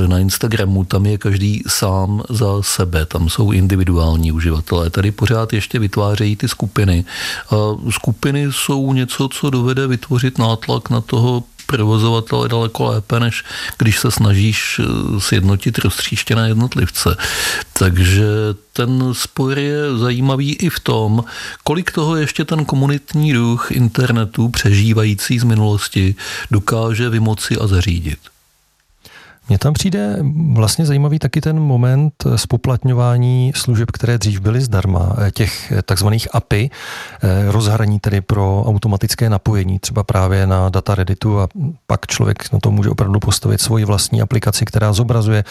na 0.06 0.18
Instagramu, 0.18 0.84
tam 0.84 1.06
je 1.06 1.18
každý 1.18 1.62
sám 1.66 2.22
za 2.28 2.62
sebe, 2.62 3.06
tam 3.06 3.28
jsou 3.28 3.52
individuální 3.52 4.32
uživatelé. 4.32 4.90
Tady 4.90 5.10
pořád 5.10 5.52
ještě 5.52 5.78
vytvářejí 5.78 6.36
ty 6.36 6.48
skupiny. 6.48 7.04
A 7.50 7.56
skupiny 7.90 8.46
jsou 8.50 8.92
něco, 8.92 9.28
co 9.28 9.50
dovede 9.50 9.86
vytvořit 9.86 10.38
nátlak 10.38 10.90
na 10.90 11.00
toho 11.00 11.42
provozovatele 11.70 12.48
daleko 12.48 12.84
lépe, 12.84 13.20
než 13.20 13.44
když 13.78 13.98
se 13.98 14.10
snažíš 14.10 14.80
eh, 14.80 15.20
sjednotit 15.20 15.78
roztříštěné 15.78 16.48
jednotlivce. 16.48 17.16
Takže 17.72 18.24
ten 18.72 19.14
spor 19.14 19.58
je 19.58 19.96
zajímavý 19.96 20.54
i 20.54 20.68
v 20.68 20.80
tom, 20.80 21.24
kolik 21.64 21.92
toho 21.92 22.16
ještě 22.16 22.44
ten 22.44 22.64
komunitní 22.64 23.32
duch 23.32 23.70
internetu 23.70 24.48
přežívající 24.48 25.38
z 25.38 25.44
minulosti 25.44 26.14
dokáže 26.50 27.08
vymoci 27.08 27.56
a 27.56 27.66
zařídit. 27.66 28.18
Mně 29.50 29.58
tam 29.58 29.72
přijde 29.72 30.16
vlastně 30.52 30.86
zajímavý 30.86 31.18
taky 31.18 31.40
ten 31.40 31.60
moment 31.60 32.14
spoplatňování 32.36 33.52
služeb, 33.56 33.90
které 33.90 34.18
dřív 34.18 34.40
byly 34.40 34.60
zdarma, 34.60 35.16
eh, 35.18 35.30
těch 35.30 35.72
eh, 35.72 35.82
takzvaných 35.82 36.28
API, 36.34 36.70
eh, 37.22 37.52
rozhraní 37.52 38.00
tedy 38.00 38.20
pro 38.20 38.64
automatické 38.66 39.30
napojení, 39.30 39.78
třeba 39.78 40.02
právě 40.02 40.46
na 40.46 40.68
data 40.68 40.94
Redditu 40.94 41.40
a 41.40 41.48
pak 41.86 42.06
člověk 42.06 42.52
na 42.52 42.58
to 42.58 42.70
může 42.70 42.90
opravdu 42.90 43.20
postavit 43.20 43.60
svoji 43.60 43.84
vlastní 43.84 44.22
aplikaci, 44.22 44.64
která 44.64 44.92
zobrazuje 44.92 45.44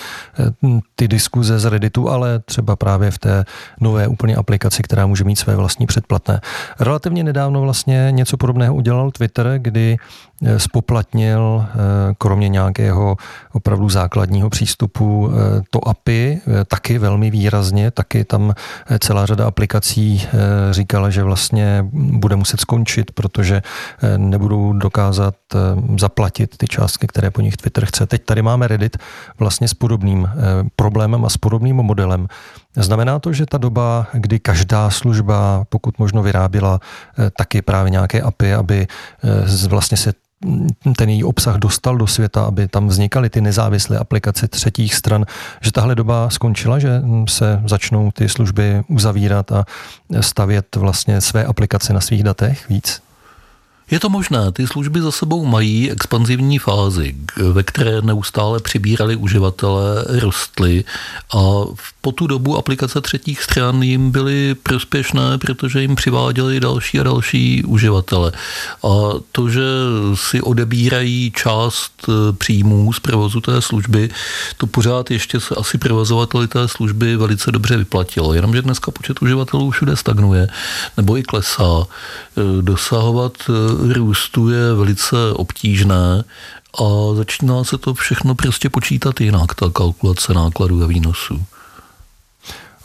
ty 0.95 1.07
diskuze 1.07 1.59
z 1.59 1.65
Redditu, 1.65 2.09
ale 2.09 2.39
třeba 2.39 2.75
právě 2.75 3.11
v 3.11 3.17
té 3.17 3.45
nové 3.79 4.07
úplně 4.07 4.35
aplikaci, 4.35 4.83
která 4.83 5.07
může 5.07 5.23
mít 5.23 5.35
své 5.35 5.55
vlastní 5.55 5.87
předplatné. 5.87 6.41
Relativně 6.79 7.23
nedávno 7.23 7.61
vlastně 7.61 8.07
něco 8.11 8.37
podobného 8.37 8.75
udělal 8.75 9.11
Twitter, 9.11 9.53
kdy 9.57 9.97
spoplatnil 10.57 11.65
kromě 12.17 12.49
nějakého 12.49 13.17
opravdu 13.53 13.89
základního 13.89 14.49
přístupu 14.49 15.29
eh, 15.31 15.61
to 15.69 15.87
API 15.87 16.41
eh, 16.41 16.65
taky 16.65 16.97
velmi 16.97 17.31
výrazně, 17.31 17.91
taky 17.91 18.25
tam 18.25 18.53
eh, 18.53 18.99
celá 18.99 19.25
řada 19.25 19.47
aplikací 19.47 20.27
říkala, 20.71 21.09
že 21.09 21.23
vlastně 21.23 21.85
bude 21.91 22.35
muset 22.35 22.59
skončit, 22.59 23.11
protože 23.11 23.61
nebudou 24.17 24.73
dokázat 24.73 25.35
zaplatit 25.99 26.57
ty 26.57 26.67
částky, 26.67 27.07
které 27.07 27.31
po 27.31 27.41
nich 27.41 27.57
Twitter 27.57 27.85
chce. 27.85 28.05
Teď 28.05 28.25
tady 28.25 28.41
máme 28.41 28.67
Reddit 28.67 28.97
vlastně 29.39 29.67
s 29.67 29.73
podobným 29.73 30.29
problémem 30.75 31.25
a 31.25 31.29
s 31.29 31.37
podobným 31.37 31.75
modelem. 31.75 32.27
Znamená 32.75 33.19
to, 33.19 33.33
že 33.33 33.45
ta 33.45 33.57
doba, 33.57 34.07
kdy 34.13 34.39
každá 34.39 34.89
služba 34.89 35.65
pokud 35.69 35.99
možno 35.99 36.23
vyráběla 36.23 36.79
taky 37.37 37.61
právě 37.61 37.89
nějaké 37.89 38.21
API, 38.21 38.53
aby 38.53 38.87
vlastně 39.69 39.97
se 39.97 40.13
ten 40.95 41.09
její 41.09 41.23
obsah 41.23 41.55
dostal 41.55 41.97
do 41.97 42.07
světa, 42.07 42.45
aby 42.45 42.67
tam 42.67 42.87
vznikaly 42.87 43.29
ty 43.29 43.41
nezávislé 43.41 43.97
aplikace 43.97 44.47
třetích 44.47 44.95
stran, 44.95 45.25
že 45.61 45.71
tahle 45.71 45.95
doba 45.95 46.29
skončila, 46.29 46.79
že 46.79 47.01
se 47.27 47.61
začnou 47.65 48.11
ty 48.11 48.29
služby 48.29 48.81
uzavírat 48.87 49.51
a 49.51 49.65
stavět 50.21 50.75
vlastně 50.75 51.21
své 51.21 51.45
aplikace 51.45 51.93
na 51.93 52.01
svých 52.01 52.23
datech 52.23 52.69
víc? 52.69 53.01
Je 53.91 53.99
to 53.99 54.09
možné, 54.09 54.51
ty 54.51 54.67
služby 54.67 55.01
za 55.01 55.11
sebou 55.11 55.45
mají 55.45 55.91
expanzivní 55.91 56.59
fázi, 56.59 57.15
ve 57.51 57.63
které 57.63 58.01
neustále 58.01 58.59
přibírali 58.59 59.15
uživatele, 59.15 60.05
rostly 60.19 60.83
a 61.35 61.39
po 62.01 62.11
tu 62.11 62.27
dobu 62.27 62.57
aplikace 62.57 63.01
třetích 63.01 63.43
stran 63.43 63.83
jim 63.83 64.11
byly 64.11 64.55
prospěšné, 64.55 65.37
protože 65.37 65.81
jim 65.81 65.95
přiváděli 65.95 66.59
další 66.59 66.99
a 66.99 67.03
další 67.03 67.63
uživatele. 67.63 68.31
A 68.83 68.89
to, 69.31 69.49
že 69.49 69.61
si 70.15 70.41
odebírají 70.41 71.31
část 71.31 71.91
e, 72.09 72.33
příjmů 72.33 72.93
z 72.93 72.99
provozu 72.99 73.41
té 73.41 73.61
služby, 73.61 74.09
to 74.57 74.67
pořád 74.67 75.11
ještě 75.11 75.39
se 75.39 75.55
asi 75.55 75.77
provozovateli 75.77 76.47
té 76.47 76.67
služby 76.67 77.15
velice 77.15 77.51
dobře 77.51 77.77
vyplatilo. 77.77 78.33
Jenomže 78.33 78.61
dneska 78.61 78.91
počet 78.91 79.21
uživatelů 79.21 79.71
všude 79.71 79.95
stagnuje 79.95 80.47
nebo 80.97 81.17
i 81.17 81.23
klesá. 81.23 81.83
E, 81.83 82.61
dosahovat 82.61 83.33
e, 83.49 83.78
růstu 83.93 84.49
je 84.49 84.73
velice 84.73 85.15
obtížné 85.33 86.23
a 86.79 87.15
začíná 87.15 87.63
se 87.63 87.77
to 87.77 87.93
všechno 87.93 88.35
prostě 88.35 88.69
počítat 88.69 89.21
jinak, 89.21 89.55
ta 89.55 89.69
kalkulace 89.69 90.33
nákladů 90.33 90.83
a 90.83 90.87
výnosů. 90.87 91.45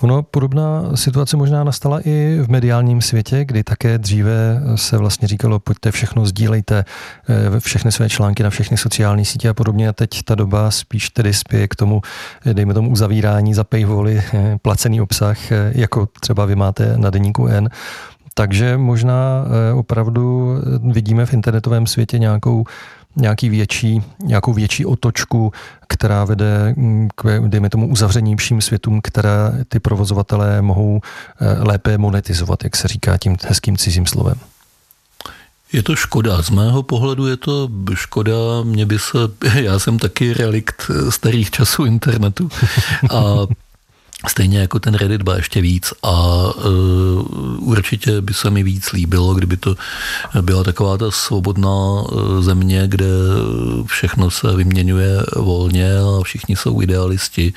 Ono 0.01 0.23
podobná 0.23 0.83
situace 0.95 1.37
možná 1.37 1.65
nastala 1.65 2.01
i 2.05 2.39
v 2.43 2.49
mediálním 2.49 3.01
světě, 3.01 3.45
kdy 3.45 3.65
také 3.65 3.99
dříve 3.99 4.63
se 4.75 4.99
vlastně 4.99 5.29
říkalo, 5.29 5.59
pojďte 5.59 5.91
všechno, 5.91 6.27
sdílejte 6.27 6.85
eh, 7.29 7.61
všechny 7.61 7.93
své 7.93 8.09
články 8.09 8.43
na 8.43 8.51
všechny 8.51 8.77
sociální 8.77 9.25
sítě 9.25 9.49
a 9.49 9.55
podobně. 9.55 9.89
A 9.89 9.93
teď 9.93 10.23
ta 10.25 10.35
doba 10.35 10.71
spíš 10.71 11.11
tedy 11.11 11.35
spěje 11.35 11.69
k 11.69 11.75
tomu, 11.77 12.03
dejme 12.53 12.75
tomu 12.75 12.91
uzavírání 12.91 13.55
za 13.55 13.65
paywally, 13.65 14.23
eh, 14.35 14.59
placený 14.63 15.01
obsah, 15.01 15.53
eh, 15.53 15.73
jako 15.75 16.09
třeba 16.21 16.45
vy 16.45 16.57
máte 16.57 16.97
na 16.97 17.11
deníku 17.11 17.47
N. 17.47 17.69
Takže 18.35 18.77
možná 18.77 19.45
eh, 19.47 19.73
opravdu 19.73 20.57
eh, 20.57 20.93
vidíme 20.93 21.27
v 21.27 21.33
internetovém 21.33 21.87
světě 21.87 22.19
nějakou 22.19 22.65
nějaký 23.17 23.49
větší, 23.49 24.03
nějakou 24.23 24.53
větší 24.53 24.87
otočku, 24.87 25.53
která 25.89 26.25
vede 26.25 26.75
mm, 26.77 27.09
k, 27.15 27.41
dejme 27.47 27.71
tomu, 27.71 27.89
uzavřenějším 27.89 28.61
světům, 28.61 29.01
které 29.03 29.65
ty 29.69 29.81
provozovatelé 29.81 30.63
mohou 30.63 31.01
eh, 31.01 31.63
lépe 31.63 31.99
monetizovat, 31.99 32.65
jak 32.65 32.77
se 32.77 32.89
říká 32.89 33.19
tím 33.19 33.37
hezkým 33.49 33.77
cizím 33.77 34.07
slovem. 34.07 34.35
Je 35.73 35.83
to 35.83 35.97
škoda. 35.97 36.43
Z 36.43 36.51
mého 36.51 36.83
pohledu 36.83 37.27
je 37.27 37.37
to 37.37 37.69
škoda. 37.95 38.33
Mě 38.63 38.87
by 38.87 38.99
se, 38.99 39.19
já 39.61 39.79
jsem 39.79 39.99
taky 39.99 40.35
relikt 40.35 40.91
starých 41.09 41.51
časů 41.51 41.85
internetu 41.85 42.49
a 43.11 43.25
Stejně 44.29 44.59
jako 44.59 44.81
ten 44.81 44.95
Reddit 44.95 45.23
byl 45.23 45.35
ještě 45.35 45.61
víc 45.61 45.93
a 46.03 46.45
uh, 46.45 47.69
určitě 47.69 48.21
by 48.21 48.35
se 48.35 48.51
mi 48.51 48.63
víc 48.63 48.93
líbilo, 48.93 49.35
kdyby 49.35 49.57
to 49.57 49.77
byla 50.41 50.65
taková 50.65 50.99
ta 50.99 51.11
svobodná 51.11 52.03
uh, 52.03 52.43
země, 52.43 52.83
kde 52.87 53.07
všechno 53.87 54.31
se 54.31 54.57
vyměňuje 54.57 55.23
volně 55.37 55.99
a 55.99 56.23
všichni 56.23 56.57
jsou 56.57 56.83
idealisti, 56.83 57.53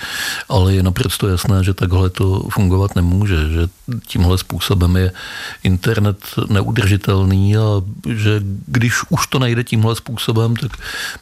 ale 0.50 0.74
je 0.74 0.84
naprosto 0.84 1.28
jasné, 1.28 1.64
že 1.64 1.74
takhle 1.74 2.10
to 2.10 2.44
fungovat 2.52 2.96
nemůže, 2.96 3.50
že 3.50 3.70
tímhle 4.08 4.38
způsobem 4.38 4.96
je 4.96 5.12
internet 5.64 6.18
neudržitelný 6.50 7.58
a 7.58 7.82
že 8.14 8.42
když 8.68 8.94
už 9.10 9.28
to 9.28 9.40
nejde 9.40 9.64
tímhle 9.64 9.96
způsobem, 9.96 10.56
tak 10.56 10.72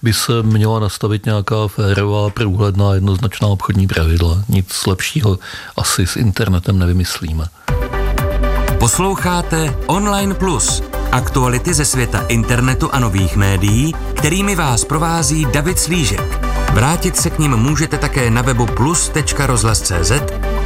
by 0.02 0.14
se 0.14 0.44
měla 0.44 0.80
nastavit 0.80 1.26
nějaká 1.26 1.68
férová, 1.68 2.30
průhledná, 2.30 2.94
jednoznačná 2.94 3.48
obchodní 3.48 3.88
pravidla. 3.88 4.44
Nic 4.50 4.86
lepšího 4.86 5.35
asi 5.78 6.08
s 6.08 6.16
internetem 6.16 6.80
nevymyslíme. 6.80 7.46
Posloucháte 8.80 9.76
Online 9.86 10.34
Plus, 10.34 10.84
aktuality 11.12 11.74
ze 11.74 11.86
světa 11.86 12.26
internetu 12.28 12.90
a 12.94 13.00
nových 13.00 13.36
médií, 13.36 13.94
kterými 14.16 14.56
vás 14.56 14.86
provází 14.86 15.48
David 15.52 15.80
Slížek. 15.80 16.40
Vrátit 16.74 17.18
se 17.18 17.30
k 17.30 17.40
ním 17.40 17.56
můžete 17.56 17.98
také 17.98 18.30
na 18.30 18.42
webu 18.42 18.66
plus.rozhlas.cz, 18.66 20.12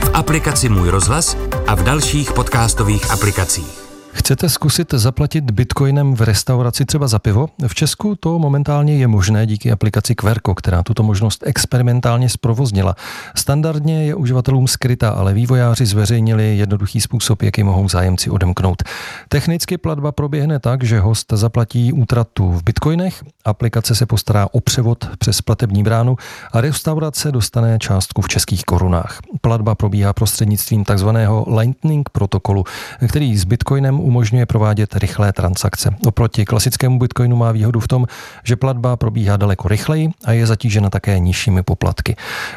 v 0.03 0.11
aplikaci 0.13 0.69
Můj 0.69 0.89
rozhlas 0.89 1.37
a 1.67 1.75
v 1.75 1.83
dalších 1.83 2.33
podcastových 2.33 3.11
aplikacích. 3.11 3.78
Chcete 4.13 4.49
zkusit 4.49 4.93
zaplatit 4.93 5.51
bitcoinem 5.51 6.15
v 6.15 6.21
restauraci 6.21 6.85
třeba 6.85 7.07
za 7.07 7.19
pivo? 7.19 7.47
V 7.67 7.75
Česku 7.75 8.15
to 8.15 8.39
momentálně 8.39 8.97
je 8.97 9.07
možné 9.07 9.45
díky 9.45 9.71
aplikaci 9.71 10.15
Querco, 10.15 10.55
která 10.55 10.83
tuto 10.83 11.03
možnost 11.03 11.43
experimentálně 11.45 12.29
zprovoznila. 12.29 12.95
Standardně 13.35 14.05
je 14.05 14.15
uživatelům 14.15 14.67
skrytá, 14.67 15.09
ale 15.09 15.33
vývojáři 15.33 15.85
zveřejnili 15.85 16.57
jednoduchý 16.57 17.01
způsob, 17.01 17.41
jaký 17.41 17.63
mohou 17.63 17.89
zájemci 17.89 18.29
odemknout. 18.29 18.83
Technicky 19.29 19.77
platba 19.77 20.11
proběhne 20.11 20.59
tak, 20.59 20.83
že 20.83 20.99
host 20.99 21.33
zaplatí 21.35 21.93
útratu 21.93 22.51
v 22.51 22.63
bitcoinech, 22.63 23.23
aplikace 23.45 23.95
se 23.95 24.05
postará 24.05 24.47
o 24.51 24.59
převod 24.61 25.09
přes 25.19 25.41
platební 25.41 25.83
bránu 25.83 26.17
a 26.51 26.61
restaurace 26.61 27.31
dostane 27.31 27.79
částku 27.79 28.21
v 28.21 28.27
českých 28.27 28.63
korunách. 28.63 29.19
Platba 29.41 29.75
probíhá 29.75 30.13
prostřednictvím 30.13 30.83
takzvaného 30.83 31.45
Lightning 31.57 32.09
protokolu, 32.09 32.63
který 33.07 33.37
s 33.37 33.43
bitcoinem 33.43 33.98
umožňuje 34.01 34.45
provádět 34.45 34.95
rychlé 34.95 35.33
transakce. 35.33 35.95
Oproti 36.05 36.45
klasickému 36.45 36.99
bitcoinu 36.99 37.35
má 37.35 37.51
výhodu 37.51 37.79
v 37.79 37.87
tom, 37.87 38.05
že 38.43 38.55
platba 38.55 38.95
probíhá 38.95 39.37
daleko 39.37 39.67
rychleji 39.67 40.09
a 40.25 40.31
je 40.31 40.47
zatížena 40.47 40.89
také 40.89 41.19
nižšími 41.19 41.63
poplatky. 41.63 42.15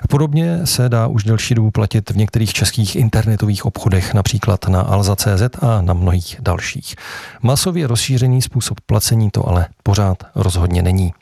Podobně 0.09 0.61
se 0.67 0.89
dá 0.89 1.07
už 1.07 1.25
delší 1.25 1.55
dobu 1.55 1.71
platit 1.71 2.11
v 2.11 2.17
některých 2.17 2.53
českých 2.53 2.97
internetových 2.97 3.65
obchodech, 3.67 4.15
například 4.15 4.69
na 4.69 4.81
Alza.cz 4.81 5.43
a 5.63 5.83
na 5.83 5.95
mnohých 5.95 6.37
dalších. 6.41 6.95
Masově 7.43 7.87
rozšířený 7.87 8.43
způsob 8.43 8.81
placení 8.87 9.31
to 9.31 9.49
ale 9.49 9.67
pořád 9.83 10.17
rozhodně 10.35 10.83
není. 10.83 11.13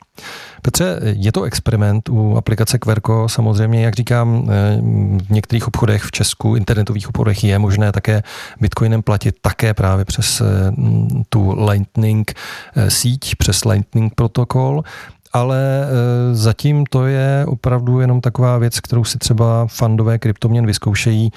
Petře, 0.61 0.99
je 1.03 1.31
to 1.31 1.43
experiment 1.43 2.09
u 2.09 2.37
aplikace 2.37 2.79
Querco. 2.79 3.27
Samozřejmě, 3.29 3.85
jak 3.85 3.95
říkám, 3.95 4.47
v 5.27 5.29
některých 5.29 5.67
obchodech 5.67 6.03
v 6.03 6.11
Česku, 6.11 6.55
internetových 6.55 7.09
obchodech 7.09 7.43
je 7.43 7.59
možné 7.59 7.91
také 7.91 8.23
bitcoinem 8.61 9.03
platit 9.03 9.35
také 9.41 9.73
právě 9.73 10.05
přes 10.05 10.41
tu 11.29 11.65
Lightning 11.65 12.33
síť, 12.87 13.35
přes 13.35 13.65
Lightning 13.65 14.15
protokol 14.15 14.83
ale 15.33 15.87
zatím 16.31 16.85
to 16.85 17.05
je 17.05 17.45
opravdu 17.47 17.99
jenom 17.99 18.21
taková 18.21 18.57
věc, 18.57 18.79
kterou 18.79 19.03
si 19.03 19.17
třeba 19.17 19.67
fandové 19.67 20.19
kryptoměn 20.19 20.65
vyzkoušejí 20.65 21.31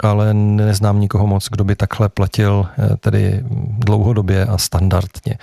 ale 0.00 0.34
neznám 0.34 1.00
nikoho 1.00 1.26
moc, 1.26 1.48
kdo 1.50 1.64
by 1.64 1.76
takhle 1.76 2.08
platil 2.08 2.66
eh, 2.78 2.96
tedy 2.96 3.44
dlouhodobě 3.78 4.46
a 4.46 4.58
standardně. 4.58 5.38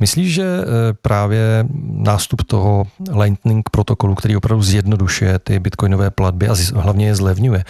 Myslíš, 0.00 0.34
že 0.34 0.42
eh, 0.42 0.64
právě 1.02 1.66
nástup 1.90 2.42
toho 2.42 2.86
Lightning 3.20 3.70
protokolu, 3.70 4.14
který 4.14 4.36
opravdu 4.36 4.62
zjednodušuje 4.62 5.38
ty 5.38 5.58
bitcoinové 5.58 6.10
platby 6.10 6.48
a 6.48 6.54
hlavně 6.74 7.06
je 7.06 7.14
zlevňuje, 7.14 7.64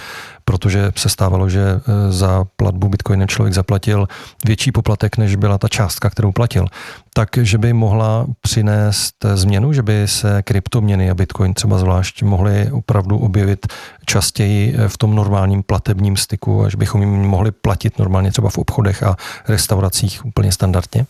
protože 0.45 0.93
se 0.97 1.09
stávalo, 1.09 1.49
že 1.49 1.61
eh, 1.61 2.13
za 2.13 2.45
platbu 2.57 2.89
bitcoinem 2.89 3.29
člověk 3.29 3.55
zaplatil 3.55 4.09
větší 4.45 4.73
poplatek, 4.73 5.17
než 5.17 5.37
byla 5.37 5.59
ta 5.59 5.69
částka, 5.69 6.11
kterou 6.11 6.33
platil, 6.33 6.67
takže 7.15 7.59
by 7.59 7.73
mohla 7.73 8.27
přinést 8.41 9.15
změnu, 9.35 9.73
že 9.73 9.83
by 9.83 10.09
se 10.09 10.43
kryptoměny 10.43 11.11
a 11.11 11.15
bitcoin 11.15 11.55
třeba 11.55 11.79
zvlášť 11.79 12.23
mohly 12.23 12.71
opravdu 12.71 13.19
objevit 13.19 13.67
častěji 14.07 14.75
v 14.89 14.99
tom 14.99 15.15
normálním 15.15 15.63
platebním 15.63 16.17
styku, 16.17 16.65
až 16.65 16.75
bychom 16.75 17.01
jim 17.01 17.11
mohli 17.11 17.51
platit 17.51 17.99
normálně 17.99 18.31
třeba 18.31 18.51
v 18.51 18.59
obchodech 18.59 19.03
a 19.03 19.17
restauracích 19.49 20.27
úplně 20.27 20.53
standardně? 20.53 21.07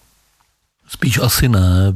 Spíš 0.88 1.18
asi 1.22 1.48
ne. 1.48 1.94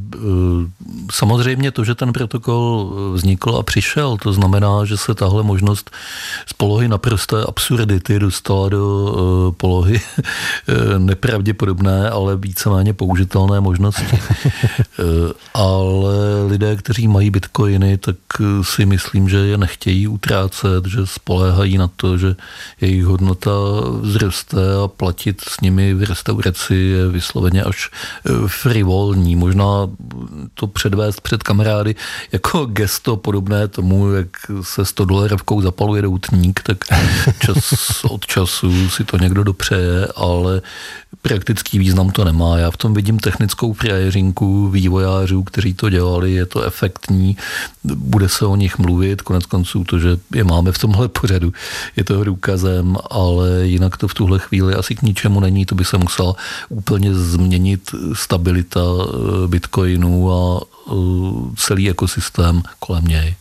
Samozřejmě 1.12 1.70
to, 1.70 1.84
že 1.84 1.94
ten 1.94 2.12
protokol 2.12 2.92
vznikl 3.14 3.56
a 3.56 3.62
přišel, 3.62 4.16
to 4.22 4.32
znamená, 4.32 4.84
že 4.84 4.96
se 4.96 5.14
tahle 5.14 5.42
možnost 5.42 5.90
z 6.46 6.52
polohy 6.52 6.88
naprosté 6.88 7.44
absurdity 7.48 8.18
dostala 8.18 8.68
do 8.68 9.14
eh, 9.14 9.54
polohy 9.56 10.00
eh, 10.68 10.98
nepravděpodobné, 10.98 12.10
ale 12.10 12.36
víceméně 12.36 12.94
použitelné 12.94 13.60
možnosti. 13.60 14.18
Eh, 15.00 15.32
ale 15.54 16.44
lidé, 16.48 16.76
kteří 16.76 17.08
mají 17.08 17.30
bitcoiny, 17.30 17.98
tak 17.98 18.16
si 18.62 18.86
myslím, 18.86 19.28
že 19.28 19.36
je 19.36 19.58
nechtějí 19.58 20.08
utrácet, 20.08 20.86
že 20.86 21.06
spoléhají 21.06 21.78
na 21.78 21.90
to, 21.96 22.18
že 22.18 22.36
jejich 22.80 23.04
hodnota 23.04 23.50
vzroste 24.02 24.60
a 24.84 24.88
platit 24.88 25.40
s 25.48 25.60
nimi 25.60 25.94
v 25.94 26.02
restauraci 26.02 26.74
je 26.74 27.08
vysloveně 27.08 27.62
až 27.62 27.90
free 28.46 28.79
frivolní, 28.80 29.36
možná 29.36 29.90
to 30.54 30.66
předvést 30.66 31.20
před 31.20 31.42
kamarády 31.42 31.94
jako 32.32 32.66
gesto 32.66 33.16
podobné 33.16 33.68
tomu, 33.68 34.12
jak 34.12 34.28
se 34.62 34.84
100 34.84 35.04
dolarovkou 35.04 35.60
zapaluje 35.60 36.02
doutník, 36.02 36.60
tak 36.62 36.78
čas 37.38 37.74
od 38.10 38.26
času 38.26 38.90
si 38.90 39.04
to 39.04 39.18
někdo 39.18 39.44
dopřeje, 39.44 40.08
ale 40.16 40.62
praktický 41.22 41.78
význam 41.78 42.10
to 42.10 42.24
nemá. 42.24 42.58
Já 42.58 42.70
v 42.70 42.76
tom 42.76 42.94
vidím 42.94 43.18
technickou 43.18 43.72
frajeřinku 43.72 44.68
vývojářů, 44.68 45.42
kteří 45.42 45.74
to 45.74 45.90
dělali, 45.90 46.32
je 46.32 46.46
to 46.46 46.62
efektní, 46.62 47.36
bude 47.84 48.28
se 48.28 48.46
o 48.46 48.56
nich 48.56 48.78
mluvit, 48.78 49.22
konec 49.22 49.46
konců 49.46 49.84
to, 49.84 49.98
že 49.98 50.18
je 50.34 50.44
máme 50.44 50.72
v 50.72 50.78
tomhle 50.78 51.08
pořadu, 51.08 51.52
je 51.96 52.04
to 52.04 52.24
důkazem, 52.24 52.96
ale 53.10 53.66
jinak 53.66 53.96
to 53.96 54.08
v 54.08 54.14
tuhle 54.14 54.38
chvíli 54.38 54.74
asi 54.74 54.94
k 54.94 55.02
ničemu 55.02 55.40
není, 55.40 55.66
to 55.66 55.74
by 55.74 55.84
se 55.84 55.98
musela 55.98 56.34
úplně 56.68 57.14
změnit 57.14 57.90
stabilita 58.12 58.69
eh, 58.76 59.48
bitcoinu 59.48 60.32
a 60.32 60.60
eh, 60.60 60.94
celý 61.56 61.90
ekosystém 61.90 62.62
kolem 62.78 63.04
něj. 63.04 63.34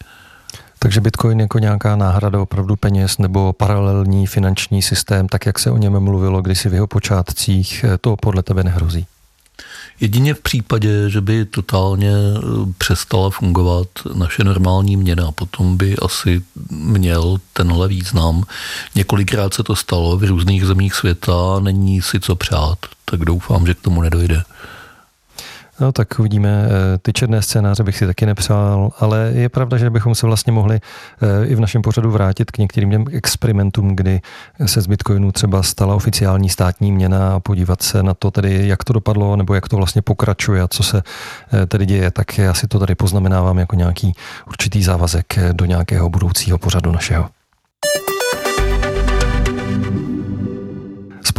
Takže 0.81 1.01
Bitcoin 1.01 1.39
jako 1.39 1.59
nějaká 1.59 1.95
náhrada 1.95 2.41
opravdu 2.41 2.75
peněz 2.75 3.17
nebo 3.17 3.53
paralelní 3.53 4.27
finanční 4.27 4.81
systém, 4.81 5.27
tak 5.27 5.45
jak 5.45 5.59
se 5.59 5.71
o 5.71 5.77
něm 5.77 5.99
mluvilo 5.99 6.41
kdysi 6.41 6.69
v 6.69 6.73
jeho 6.73 6.87
počátcích, 6.87 7.85
to 8.01 8.15
podle 8.15 8.43
tebe 8.43 8.63
nehrozí? 8.63 9.07
Jedině 9.99 10.33
v 10.33 10.41
případě, 10.41 11.09
že 11.09 11.21
by 11.21 11.45
totálně 11.45 12.11
eh, 12.11 12.41
přestala 12.77 13.29
fungovat 13.29 13.87
naše 14.13 14.43
normální 14.43 14.97
měna, 14.97 15.31
potom 15.31 15.77
by 15.77 15.95
asi 15.97 16.41
měl 16.71 17.37
tenhle 17.53 17.87
význam. 17.87 18.43
Několikrát 18.95 19.53
se 19.53 19.63
to 19.63 19.75
stalo 19.75 20.17
v 20.17 20.23
různých 20.23 20.65
zemích 20.65 20.93
světa, 20.93 21.59
není 21.59 22.01
si 22.01 22.19
co 22.19 22.35
přát, 22.35 22.77
tak 23.05 23.19
doufám, 23.19 23.67
že 23.67 23.73
k 23.73 23.81
tomu 23.81 24.01
nedojde. 24.01 24.43
No 25.79 25.91
tak 25.91 26.19
uvidíme, 26.19 26.65
eh, 26.65 26.97
ty 26.97 27.13
černé 27.13 27.41
scénáře 27.41 27.83
bych 27.83 27.97
si 27.97 28.07
taky 28.07 28.25
nepřál, 28.25 28.91
ale 28.99 29.31
je 29.33 29.49
pravda, 29.49 29.77
že 29.77 29.89
bychom 29.89 30.15
se 30.15 30.25
vlastně 30.25 30.53
mohli 30.53 30.79
eh, 31.21 31.45
i 31.45 31.55
v 31.55 31.59
našem 31.59 31.81
pořadu 31.81 32.11
vrátit 32.11 32.51
k 32.51 32.57
některým 32.57 32.91
těm 32.91 33.05
experimentům, 33.11 33.95
kdy 33.95 34.21
se 34.65 34.81
z 34.81 34.87
Bitcoinu 34.87 35.31
třeba 35.31 35.63
stala 35.63 35.95
oficiální 35.95 36.49
státní 36.49 36.91
měna 36.91 37.35
a 37.35 37.39
podívat 37.39 37.81
se 37.81 38.03
na 38.03 38.13
to 38.13 38.31
tedy, 38.31 38.67
jak 38.67 38.83
to 38.83 38.93
dopadlo, 38.93 39.35
nebo 39.35 39.53
jak 39.53 39.67
to 39.67 39.77
vlastně 39.77 40.01
pokračuje 40.01 40.61
a 40.61 40.67
co 40.67 40.83
se 40.83 41.03
eh, 41.53 41.65
tedy 41.65 41.85
děje, 41.85 42.11
tak 42.11 42.37
já 42.37 42.53
si 42.53 42.67
to 42.67 42.79
tady 42.79 42.95
poznamenávám 42.95 43.57
jako 43.57 43.75
nějaký 43.75 44.13
určitý 44.47 44.83
závazek 44.83 45.39
do 45.51 45.65
nějakého 45.65 46.09
budoucího 46.09 46.57
pořadu 46.57 46.91
našeho. 46.91 47.29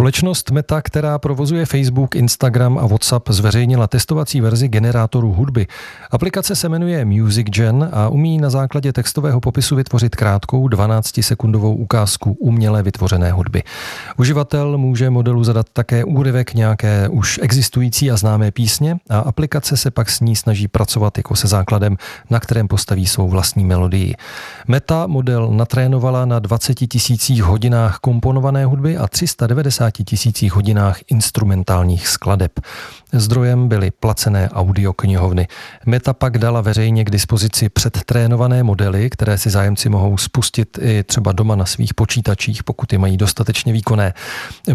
Společnost 0.01 0.51
Meta, 0.51 0.83
která 0.83 1.19
provozuje 1.19 1.67
Facebook, 1.67 2.15
Instagram 2.15 2.79
a 2.79 2.87
WhatsApp, 2.87 3.29
zveřejnila 3.29 3.87
testovací 3.87 4.41
verzi 4.41 4.69
generátoru 4.69 5.33
hudby. 5.33 5.67
Aplikace 6.11 6.57
se 6.57 6.69
jmenuje 6.69 7.05
Music 7.05 7.47
Gen 7.47 7.89
a 7.93 8.09
umí 8.09 8.39
na 8.39 8.51
základě 8.51 8.93
textového 8.93 9.41
popisu 9.41 9.77
vytvořit 9.77 10.17
krátkou 10.17 10.69
12-sekundovou 10.69 11.77
ukázku 11.77 12.33
uměle 12.33 12.83
vytvořené 12.83 13.33
hudby. 13.33 13.63
Uživatel 14.17 14.79
může 14.79 15.11
modelu 15.11 15.45
zadat 15.45 15.67
také 15.73 16.05
úryvek 16.05 16.55
nějaké 16.55 17.09
už 17.09 17.41
existující 17.43 18.11
a 18.11 18.17
známé 18.17 18.51
písně 18.51 18.97
a 19.11 19.19
aplikace 19.19 19.77
se 19.77 19.91
pak 19.91 20.11
s 20.11 20.21
ní 20.21 20.37
snaží 20.37 20.69
pracovat 20.69 21.17
jako 21.17 21.37
se 21.37 21.49
základem, 21.49 21.97
na 22.31 22.41
kterém 22.41 22.69
postaví 22.69 23.07
svou 23.07 23.29
vlastní 23.29 23.65
melodii. 23.65 24.15
Meta 24.69 25.07
model 25.07 25.51
natrénovala 25.51 26.25
na 26.25 26.39
20 26.39 26.75
tisících 26.75 27.43
hodinách 27.43 27.99
komponované 27.99 28.65
hudby 28.65 28.97
a 28.97 29.09
390 29.09 29.90
50 29.91 30.05
tisících 30.05 30.53
hodinách 30.53 30.99
instrumentálních 31.09 32.09
skladeb. 32.09 32.61
Zdrojem 33.13 33.69
byly 33.69 33.91
placené 33.91 34.51
audioknihovny. 34.51 35.49
Meta 35.87 36.13
pak 36.13 36.39
dala 36.39 36.61
veřejně 36.61 37.05
k 37.05 37.11
dispozici 37.11 37.69
předtrénované 37.69 38.63
modely, 38.63 39.11
které 39.11 39.39
si 39.39 39.51
zájemci 39.51 39.89
mohou 39.89 40.17
spustit 40.17 40.79
i 40.83 41.05
třeba 41.05 41.33
doma 41.33 41.57
na 41.57 41.67
svých 41.67 41.95
počítačích, 41.95 42.65
pokud 42.65 42.93
je 42.93 42.99
mají 42.99 43.17
dostatečně 43.17 43.73
výkonné. 43.73 44.15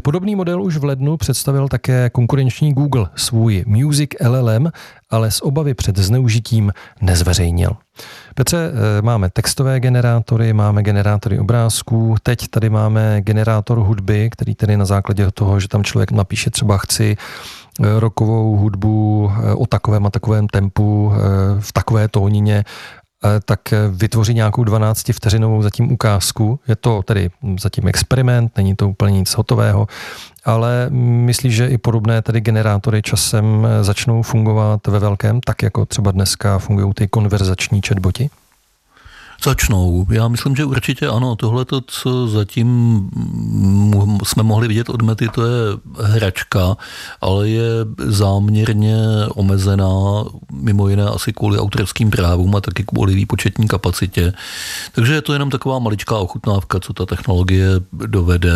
Podobný 0.02 0.36
model 0.36 0.62
už 0.62 0.78
v 0.78 0.84
lednu 0.84 1.18
představil 1.18 1.68
také 1.68 2.10
konkurenční 2.10 2.74
Google 2.74 3.10
svůj 3.16 3.64
Music 3.68 4.10
LLM, 4.28 4.72
ale 5.10 5.32
z 5.32 5.42
obavy 5.42 5.74
před 5.74 5.98
zneužitím 5.98 6.72
nezveřejnil. 7.02 7.72
Petře, 8.38 8.58
eh, 8.58 9.02
máme 9.02 9.30
textové 9.30 9.80
generátory, 9.80 10.54
máme 10.54 10.84
generátory 10.84 11.40
obrázků, 11.40 12.16
teď 12.24 12.48
tady 12.48 12.70
máme 12.70 13.22
generátor 13.22 13.78
hudby, 13.78 14.30
který 14.30 14.56
tedy 14.56 14.78
na 14.78 14.86
základě 14.86 15.32
toho, 15.32 15.60
že 15.60 15.68
tam 15.68 15.84
člověk 15.84 16.12
napíše 16.12 16.50
třeba 16.50 16.78
chci 16.78 17.18
eh, 17.18 18.00
rokovou 18.00 18.58
hudbu 18.58 19.32
eh, 19.32 19.54
o 19.54 19.66
takovém 19.66 20.06
a 20.06 20.10
takovém 20.10 20.48
tempu, 20.48 21.12
v 21.60 21.74
takové 21.74 22.08
tónině 22.08 22.64
tak 23.46 23.60
vytvoří 23.90 24.34
nějakou 24.34 24.64
12 24.64 25.12
vteřinovou 25.14 25.62
zatím 25.62 25.92
ukázku. 25.92 26.60
Je 26.68 26.76
to 26.76 27.04
tedy 27.04 27.30
zatím 27.60 27.88
experiment, 27.88 28.58
není 28.58 28.76
to 28.76 28.90
úplně 28.90 29.20
nic 29.20 29.32
hotového, 29.32 29.88
ale 30.46 30.88
myslíš, 30.90 31.56
že 31.56 31.68
i 31.68 31.78
podobné 31.78 32.22
tedy 32.22 32.42
generátory 32.42 33.02
časem 33.02 33.68
začnou 33.82 34.22
fungovat 34.22 34.88
ve 34.88 35.00
velkém, 35.00 35.42
tak 35.42 35.64
jako 35.64 35.86
třeba 35.86 36.12
dneska 36.12 36.60
fungují 36.60 36.94
ty 36.94 37.08
konverzační 37.08 37.82
chatboti? 37.88 38.30
Začnou. 39.44 40.06
Já 40.10 40.28
myslím, 40.28 40.56
že 40.56 40.66
určitě 40.66 41.08
ano. 41.08 41.36
Tohle, 41.36 41.66
co 41.88 42.28
zatím 42.28 43.10
jsme 44.24 44.44
mohli 44.44 44.68
vidět 44.68 44.90
od 44.90 45.02
Mety, 45.02 45.30
to 45.30 45.46
je 45.46 45.62
hračka, 46.04 46.78
ale 47.22 47.50
je 47.50 47.70
záměrně 47.98 48.98
omezená, 49.36 50.24
mimo 50.52 50.90
jiné 50.90 51.04
asi 51.04 51.34
kvůli 51.34 51.60
autorským 51.60 52.12
právům 52.12 52.56
a 52.56 52.62
taky 52.62 52.84
kvůli 52.84 53.16
výpočetní 53.16 53.68
kapacitě. 53.68 54.34
Takže 54.92 55.14
je 55.14 55.22
to 55.22 55.34
jenom 55.34 55.50
taková 55.50 55.80
maličká 55.80 56.18
ochutnávka, 56.18 56.80
co 56.80 56.94
ta 56.94 57.06
technologie 57.06 57.68
dovede. 57.94 58.52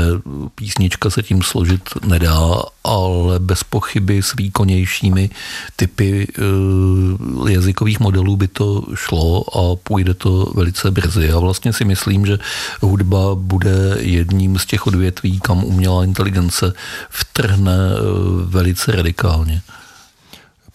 Písnička 0.55 1.09
se 1.09 1.23
tím 1.23 1.41
složit 1.41 1.81
nedá, 2.05 2.61
ale 2.83 3.39
bez 3.39 3.63
pochyby 3.63 4.23
s 4.23 4.35
výkonnějšími 4.35 5.29
typy 5.75 6.27
eh, 6.29 7.51
jazykových 7.51 7.99
modelů 7.99 8.37
by 8.37 8.47
to 8.47 8.83
šlo 8.95 9.57
a 9.57 9.75
půjde 9.75 10.13
to 10.13 10.51
velice 10.55 10.68
velice 10.69 10.91
brzy. 10.91 11.31
A 11.31 11.39
vlastně 11.39 11.73
si 11.73 11.85
myslím, 11.85 12.25
že 12.25 12.37
hudba 12.81 13.35
bude 13.35 13.97
jedním 13.99 14.59
z 14.59 14.65
těch 14.65 14.87
odvětví, 14.87 15.39
kam 15.39 15.63
umělá 15.63 16.03
inteligence 16.03 16.73
vtrhne 17.09 17.77
eh, 17.77 18.01
velice 18.45 18.91
radikálně. 18.91 19.61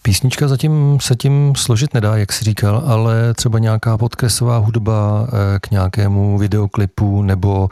Písnička 0.01 0.47
zatím 0.47 0.97
se 1.01 1.15
tím 1.15 1.53
složit 1.57 1.93
nedá, 1.93 2.17
jak 2.17 2.33
si 2.33 2.45
říkal, 2.45 2.83
ale 2.85 3.33
třeba 3.33 3.59
nějaká 3.59 3.97
podkresová 3.97 4.57
hudba 4.57 5.27
eh, 5.27 5.59
k 5.59 5.71
nějakému 5.71 6.37
videoklipu 6.37 7.21
nebo 7.23 7.69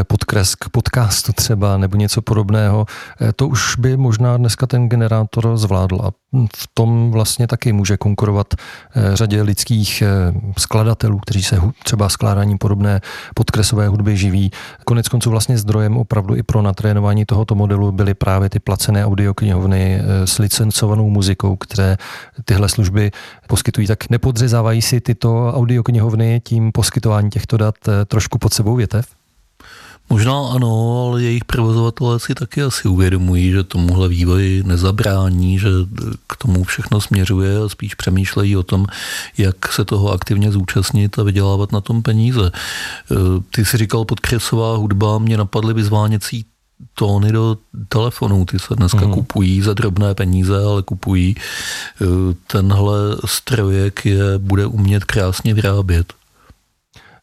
eh, 0.00 0.04
podkres 0.04 0.54
k 0.54 0.68
podcastu 0.68 1.32
třeba 1.32 1.76
nebo 1.76 1.96
něco 1.96 2.22
podobného, 2.22 2.86
to 3.36 3.48
už 3.48 3.76
by 3.76 3.96
možná 3.96 4.36
dneska 4.36 4.66
ten 4.66 4.88
generátor 4.88 5.56
zvládl 5.56 5.98
a 6.02 6.10
v 6.56 6.68
tom 6.74 7.10
vlastně 7.10 7.46
taky 7.46 7.72
může 7.72 7.96
konkurovat 7.96 8.54
řadě 9.14 9.42
lidských 9.42 10.02
skladatelů, 10.58 11.18
kteří 11.18 11.42
se 11.42 11.60
třeba 11.84 12.08
skládáním 12.08 12.58
podobné 12.58 13.00
podkresové 13.34 13.88
hudby 13.88 14.16
živí. 14.16 14.50
Konec 14.84 15.08
konců 15.08 15.30
vlastně 15.30 15.58
zdrojem 15.58 15.96
opravdu 15.96 16.36
i 16.36 16.42
pro 16.42 16.62
natrénování 16.62 17.24
tohoto 17.24 17.54
modelu 17.54 17.92
byly 17.92 18.14
právě 18.14 18.50
ty 18.50 18.58
placené 18.58 19.06
audioknihovny 19.06 20.00
s 20.24 20.38
licencovanou 20.38 21.10
muzikou, 21.10 21.56
které 21.56 21.96
tyhle 22.44 22.68
služby 22.68 23.10
poskytují, 23.46 23.86
tak 23.86 24.10
nepodřezávají 24.10 24.82
si 24.82 25.00
tyto 25.00 25.52
audioknihovny 25.54 26.40
tím 26.44 26.72
poskytování 26.72 27.30
těchto 27.30 27.56
dat 27.56 27.74
eh, 27.88 28.04
trošku 28.04 28.38
pod 28.38 28.54
sebou 28.54 28.76
větev? 28.76 29.06
Možná 30.10 30.48
ano, 30.48 31.04
ale 31.08 31.22
jejich 31.22 31.44
provozovatelé 31.44 32.20
si 32.20 32.34
taky 32.34 32.62
asi 32.62 32.88
uvědomují, 32.88 33.50
že 33.50 33.64
tomuhle 33.64 34.08
vývoji 34.08 34.62
nezabrání, 34.62 35.58
že 35.58 35.68
k 36.26 36.36
tomu 36.36 36.64
všechno 36.64 37.00
směřuje 37.00 37.58
a 37.58 37.68
spíš 37.68 37.94
přemýšlejí 37.94 38.56
o 38.56 38.62
tom, 38.62 38.86
jak 39.38 39.72
se 39.72 39.84
toho 39.84 40.12
aktivně 40.12 40.52
zúčastnit 40.52 41.18
a 41.18 41.22
vydělávat 41.22 41.72
na 41.72 41.80
tom 41.80 42.02
peníze. 42.02 42.50
Eh, 42.52 43.14
ty 43.50 43.64
si 43.64 43.76
říkal 43.76 44.04
podkresová 44.04 44.76
hudba, 44.76 45.18
mě 45.18 45.36
napadly 45.36 45.74
vyzváněcí 45.74 46.44
tóny 46.94 47.32
do 47.32 47.56
telefonů. 47.88 48.44
Ty 48.44 48.58
se 48.58 48.74
dneska 48.74 49.06
mm. 49.06 49.12
kupují 49.12 49.62
za 49.62 49.74
drobné 49.74 50.14
peníze, 50.14 50.64
ale 50.64 50.82
kupují. 50.82 51.34
Eh, 51.36 52.04
tenhle 52.46 52.98
strojek 53.24 54.06
je 54.06 54.38
bude 54.38 54.66
umět 54.66 55.04
krásně 55.04 55.54
vyrábět. 55.54 56.12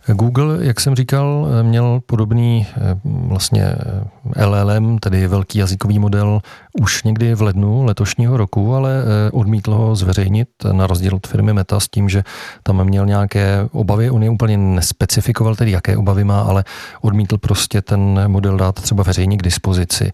Google, 0.07 0.65
jak 0.65 0.79
jsem 0.79 0.95
říkal, 0.95 1.47
měl 1.61 2.01
podobný 2.05 2.67
eh, 2.69 2.99
vlastně 3.03 3.63
eh, 3.63 4.03
LLM, 4.45 4.99
tedy 4.99 5.27
velký 5.27 5.59
jazykový 5.59 5.99
model, 5.99 6.41
už 6.81 7.03
někdy 7.03 7.35
v 7.35 7.41
lednu 7.41 7.83
letošního 7.83 8.37
roku, 8.37 8.75
ale 8.75 8.91
eh, 8.91 9.31
odmítl 9.31 9.73
ho 9.73 9.95
zveřejnit 9.95 10.49
na 10.71 10.87
rozdíl 10.87 11.15
od 11.15 11.27
firmy 11.27 11.53
Meta 11.53 11.79
s 11.79 11.87
tím, 11.87 12.09
že 12.09 12.23
tam 12.63 12.83
měl 12.83 13.05
nějaké 13.05 13.67
obavy. 13.71 14.09
On 14.09 14.23
je 14.23 14.29
úplně 14.29 14.57
nespecifikoval, 14.57 15.55
tedy 15.55 15.71
jaké 15.71 15.97
obavy 15.97 16.23
má, 16.23 16.41
ale 16.41 16.63
odmítl 17.01 17.37
prostě 17.37 17.81
ten 17.81 18.23
model 18.27 18.57
dát 18.57 18.75
třeba 18.75 19.03
veřejně 19.03 19.37
k 19.37 19.43
dispozici. 19.43 20.11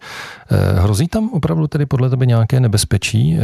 Hrozí 0.76 1.08
tam 1.08 1.30
opravdu 1.32 1.66
tedy 1.66 1.86
podle 1.86 2.10
tebe 2.10 2.26
nějaké 2.26 2.60
nebezpečí, 2.60 3.38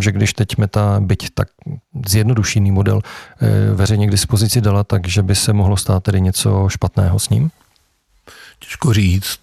že 0.00 0.12
když 0.12 0.32
teď 0.32 0.58
Meta, 0.58 1.00
byť 1.00 1.30
tak 1.34 1.48
zjednodušený 2.08 2.70
model 2.70 3.00
veřejně 3.74 4.06
k 4.06 4.10
dispozici 4.10 4.60
dala, 4.60 4.84
takže 4.84 5.22
by 5.22 5.34
se 5.34 5.52
mohlo 5.52 5.76
stát 5.76 6.02
tedy 6.02 6.20
něco 6.20 6.68
špatného 6.68 7.18
s 7.18 7.28
ním? 7.28 7.50
Těžko 8.64 8.92
říct. 8.92 9.38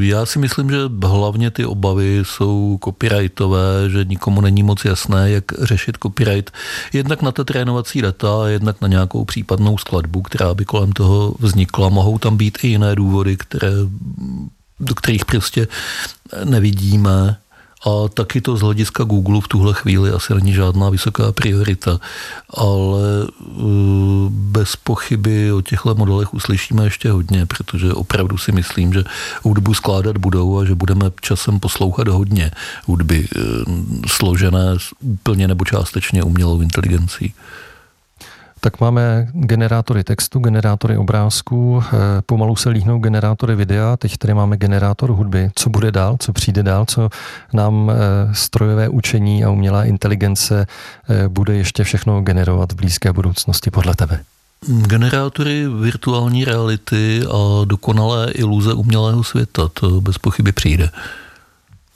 Já 0.00 0.26
si 0.26 0.38
myslím, 0.38 0.70
že 0.70 0.76
hlavně 1.06 1.50
ty 1.50 1.64
obavy 1.64 2.22
jsou 2.22 2.78
copyrightové, 2.84 3.90
že 3.90 4.04
nikomu 4.04 4.40
není 4.40 4.62
moc 4.62 4.84
jasné, 4.84 5.30
jak 5.30 5.44
řešit 5.62 5.96
copyright. 6.02 6.50
Jednak 6.92 7.22
na 7.22 7.32
ta 7.32 7.44
trénovací 7.44 8.02
data, 8.02 8.48
jednak 8.48 8.80
na 8.80 8.88
nějakou 8.88 9.24
případnou 9.24 9.78
skladbu, 9.78 10.22
která 10.22 10.54
by 10.54 10.64
kolem 10.64 10.92
toho 10.92 11.34
vznikla. 11.38 11.88
Mohou 11.88 12.18
tam 12.18 12.36
být 12.36 12.58
i 12.62 12.68
jiné 12.68 12.94
důvody, 12.94 13.36
které, 13.36 13.72
do 14.80 14.94
kterých 14.94 15.24
prostě 15.24 15.68
nevidíme. 16.44 17.36
A 17.82 18.08
taky 18.08 18.40
to 18.40 18.56
z 18.56 18.60
hlediska 18.60 19.04
Google 19.04 19.40
v 19.40 19.48
tuhle 19.48 19.74
chvíli 19.74 20.10
asi 20.10 20.34
není 20.34 20.52
žádná 20.52 20.90
vysoká 20.90 21.32
priorita, 21.32 21.98
ale 22.50 23.26
uh, 23.40 24.28
bez 24.30 24.76
pochyby 24.76 25.52
o 25.52 25.60
těchto 25.60 25.94
modelech 25.94 26.34
uslyšíme 26.34 26.84
ještě 26.84 27.10
hodně, 27.10 27.46
protože 27.46 27.92
opravdu 27.92 28.38
si 28.38 28.52
myslím, 28.52 28.92
že 28.92 29.04
hudbu 29.42 29.74
skládat 29.74 30.18
budou 30.18 30.58
a 30.58 30.64
že 30.64 30.74
budeme 30.74 31.10
časem 31.20 31.60
poslouchat 31.60 32.08
hodně 32.08 32.50
hudby 32.86 33.28
uh, 33.36 33.74
složené 34.06 34.76
úplně 35.00 35.48
nebo 35.48 35.64
částečně 35.64 36.22
umělou 36.22 36.60
inteligencí 36.60 37.34
tak 38.64 38.80
máme 38.80 39.28
generátory 39.32 40.04
textu, 40.04 40.38
generátory 40.38 40.96
obrázků, 40.96 41.82
eh, 41.82 41.96
pomalu 42.26 42.56
se 42.56 42.70
líhnou 42.70 42.98
generátory 42.98 43.54
videa, 43.56 43.96
teď 43.96 44.16
tady 44.16 44.34
máme 44.34 44.56
generátor 44.56 45.10
hudby. 45.10 45.50
Co 45.54 45.70
bude 45.70 45.92
dál, 45.92 46.16
co 46.18 46.32
přijde 46.32 46.62
dál, 46.62 46.84
co 46.86 47.08
nám 47.52 47.90
eh, 47.90 47.94
strojové 48.34 48.88
učení 48.88 49.44
a 49.44 49.50
umělá 49.50 49.84
inteligence 49.84 50.66
eh, 51.10 51.28
bude 51.28 51.56
ještě 51.56 51.84
všechno 51.84 52.20
generovat 52.20 52.72
v 52.72 52.76
blízké 52.76 53.12
budoucnosti 53.12 53.70
podle 53.70 53.94
tebe? 53.94 54.20
Generátory 54.86 55.68
virtuální 55.80 56.44
reality 56.44 57.22
a 57.30 57.64
dokonalé 57.64 58.30
iluze 58.30 58.74
umělého 58.74 59.24
světa, 59.24 59.68
to 59.74 60.00
bez 60.00 60.18
pochyby 60.18 60.52
přijde 60.52 60.90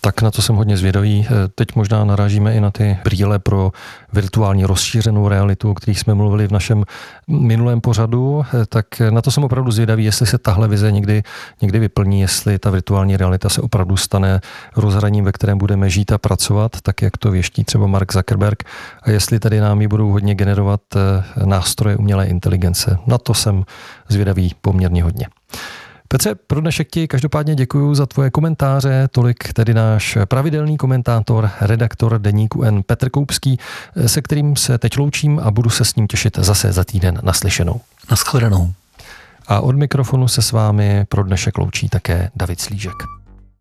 tak 0.01 0.23
na 0.23 0.31
to 0.31 0.43
jsem 0.43 0.57
hodně 0.57 0.77
zvědavý. 0.77 1.27
Eh, 1.27 1.49
teď 1.55 1.69
možná 1.75 2.05
narážíme 2.05 2.55
i 2.55 2.61
na 2.61 2.71
ty 2.71 2.99
brýle 3.05 3.39
pro 3.39 3.73
virtuální 4.13 4.65
rozšířenou 4.65 5.29
realitu, 5.29 5.71
o 5.71 5.75
kterých 5.75 6.01
jsme 6.01 6.15
mluvili 6.15 6.49
v 6.49 6.53
našem 6.53 6.85
minulém 7.29 7.81
pořadu, 7.81 8.45
eh, 8.55 8.67
tak 8.69 8.87
na 9.11 9.23
to 9.23 9.31
jsem 9.31 9.45
opravdu 9.45 9.71
zvědavý, 9.71 10.05
jestli 10.05 10.27
se 10.27 10.39
tahle 10.39 10.69
vize 10.69 10.93
někdy, 10.93 11.23
někdy 11.63 11.79
vyplní, 11.79 12.21
jestli 12.21 12.59
ta 12.59 12.71
virtuální 12.71 13.17
realita 13.17 13.49
se 13.49 13.63
opravdu 13.63 13.97
stane 13.97 14.41
rozhraním, 14.77 15.25
ve 15.25 15.33
kterém 15.33 15.59
budeme 15.59 15.91
žít 15.91 16.13
a 16.13 16.19
pracovat, 16.19 16.73
tak 16.83 17.03
jak 17.03 17.17
to 17.17 17.31
věští 17.31 17.65
třeba 17.65 17.87
Mark 17.87 18.13
Zuckerberg, 18.13 18.63
a 19.03 19.11
jestli 19.11 19.41
tady 19.41 19.61
nám 19.61 19.81
ji 19.81 19.89
budou 19.89 20.11
hodně 20.11 20.35
generovat 20.35 20.81
eh, 20.97 21.47
nástroje 21.47 21.97
umělé 21.97 22.27
inteligence. 22.27 22.99
Na 23.07 23.19
to 23.19 23.35
jsem 23.35 23.65
zvědavý 24.09 24.55
poměrně 24.61 25.03
hodně. 25.03 25.27
Petře, 26.09 26.35
pro 26.35 26.61
dnešek 26.61 26.89
ti 26.91 27.09
každopádně 27.09 27.55
děkuji 27.55 27.95
za 27.95 28.07
tvoje 28.07 28.31
komentáře. 28.31 29.09
Tolik 29.11 29.53
tedy 29.53 29.75
náš 29.75 30.19
pravidelný 30.25 30.77
komentátor, 30.77 31.51
redaktor 31.61 32.19
deníku 32.19 32.63
N 32.63 32.83
Petr 32.83 33.11
Koupský, 33.11 33.59
se 34.07 34.23
kterým 34.23 34.57
se 34.57 34.79
teď 34.79 34.99
loučím 34.99 35.41
a 35.43 35.51
budu 35.51 35.71
se 35.71 35.85
s 35.85 35.95
ním 35.95 36.07
těšit 36.07 36.39
zase 36.39 36.73
za 36.73 36.85
týden 36.85 37.21
naslyšenou. 37.23 37.81
Naschledanou. 38.11 38.73
A 39.47 39.61
od 39.61 39.77
mikrofonu 39.77 40.29
se 40.29 40.43
s 40.43 40.53
vámi 40.53 41.05
pro 41.09 41.23
dnešek 41.23 41.59
loučí 41.59 41.89
také 41.89 42.31
David 42.37 42.61
Slížek. 42.61 43.16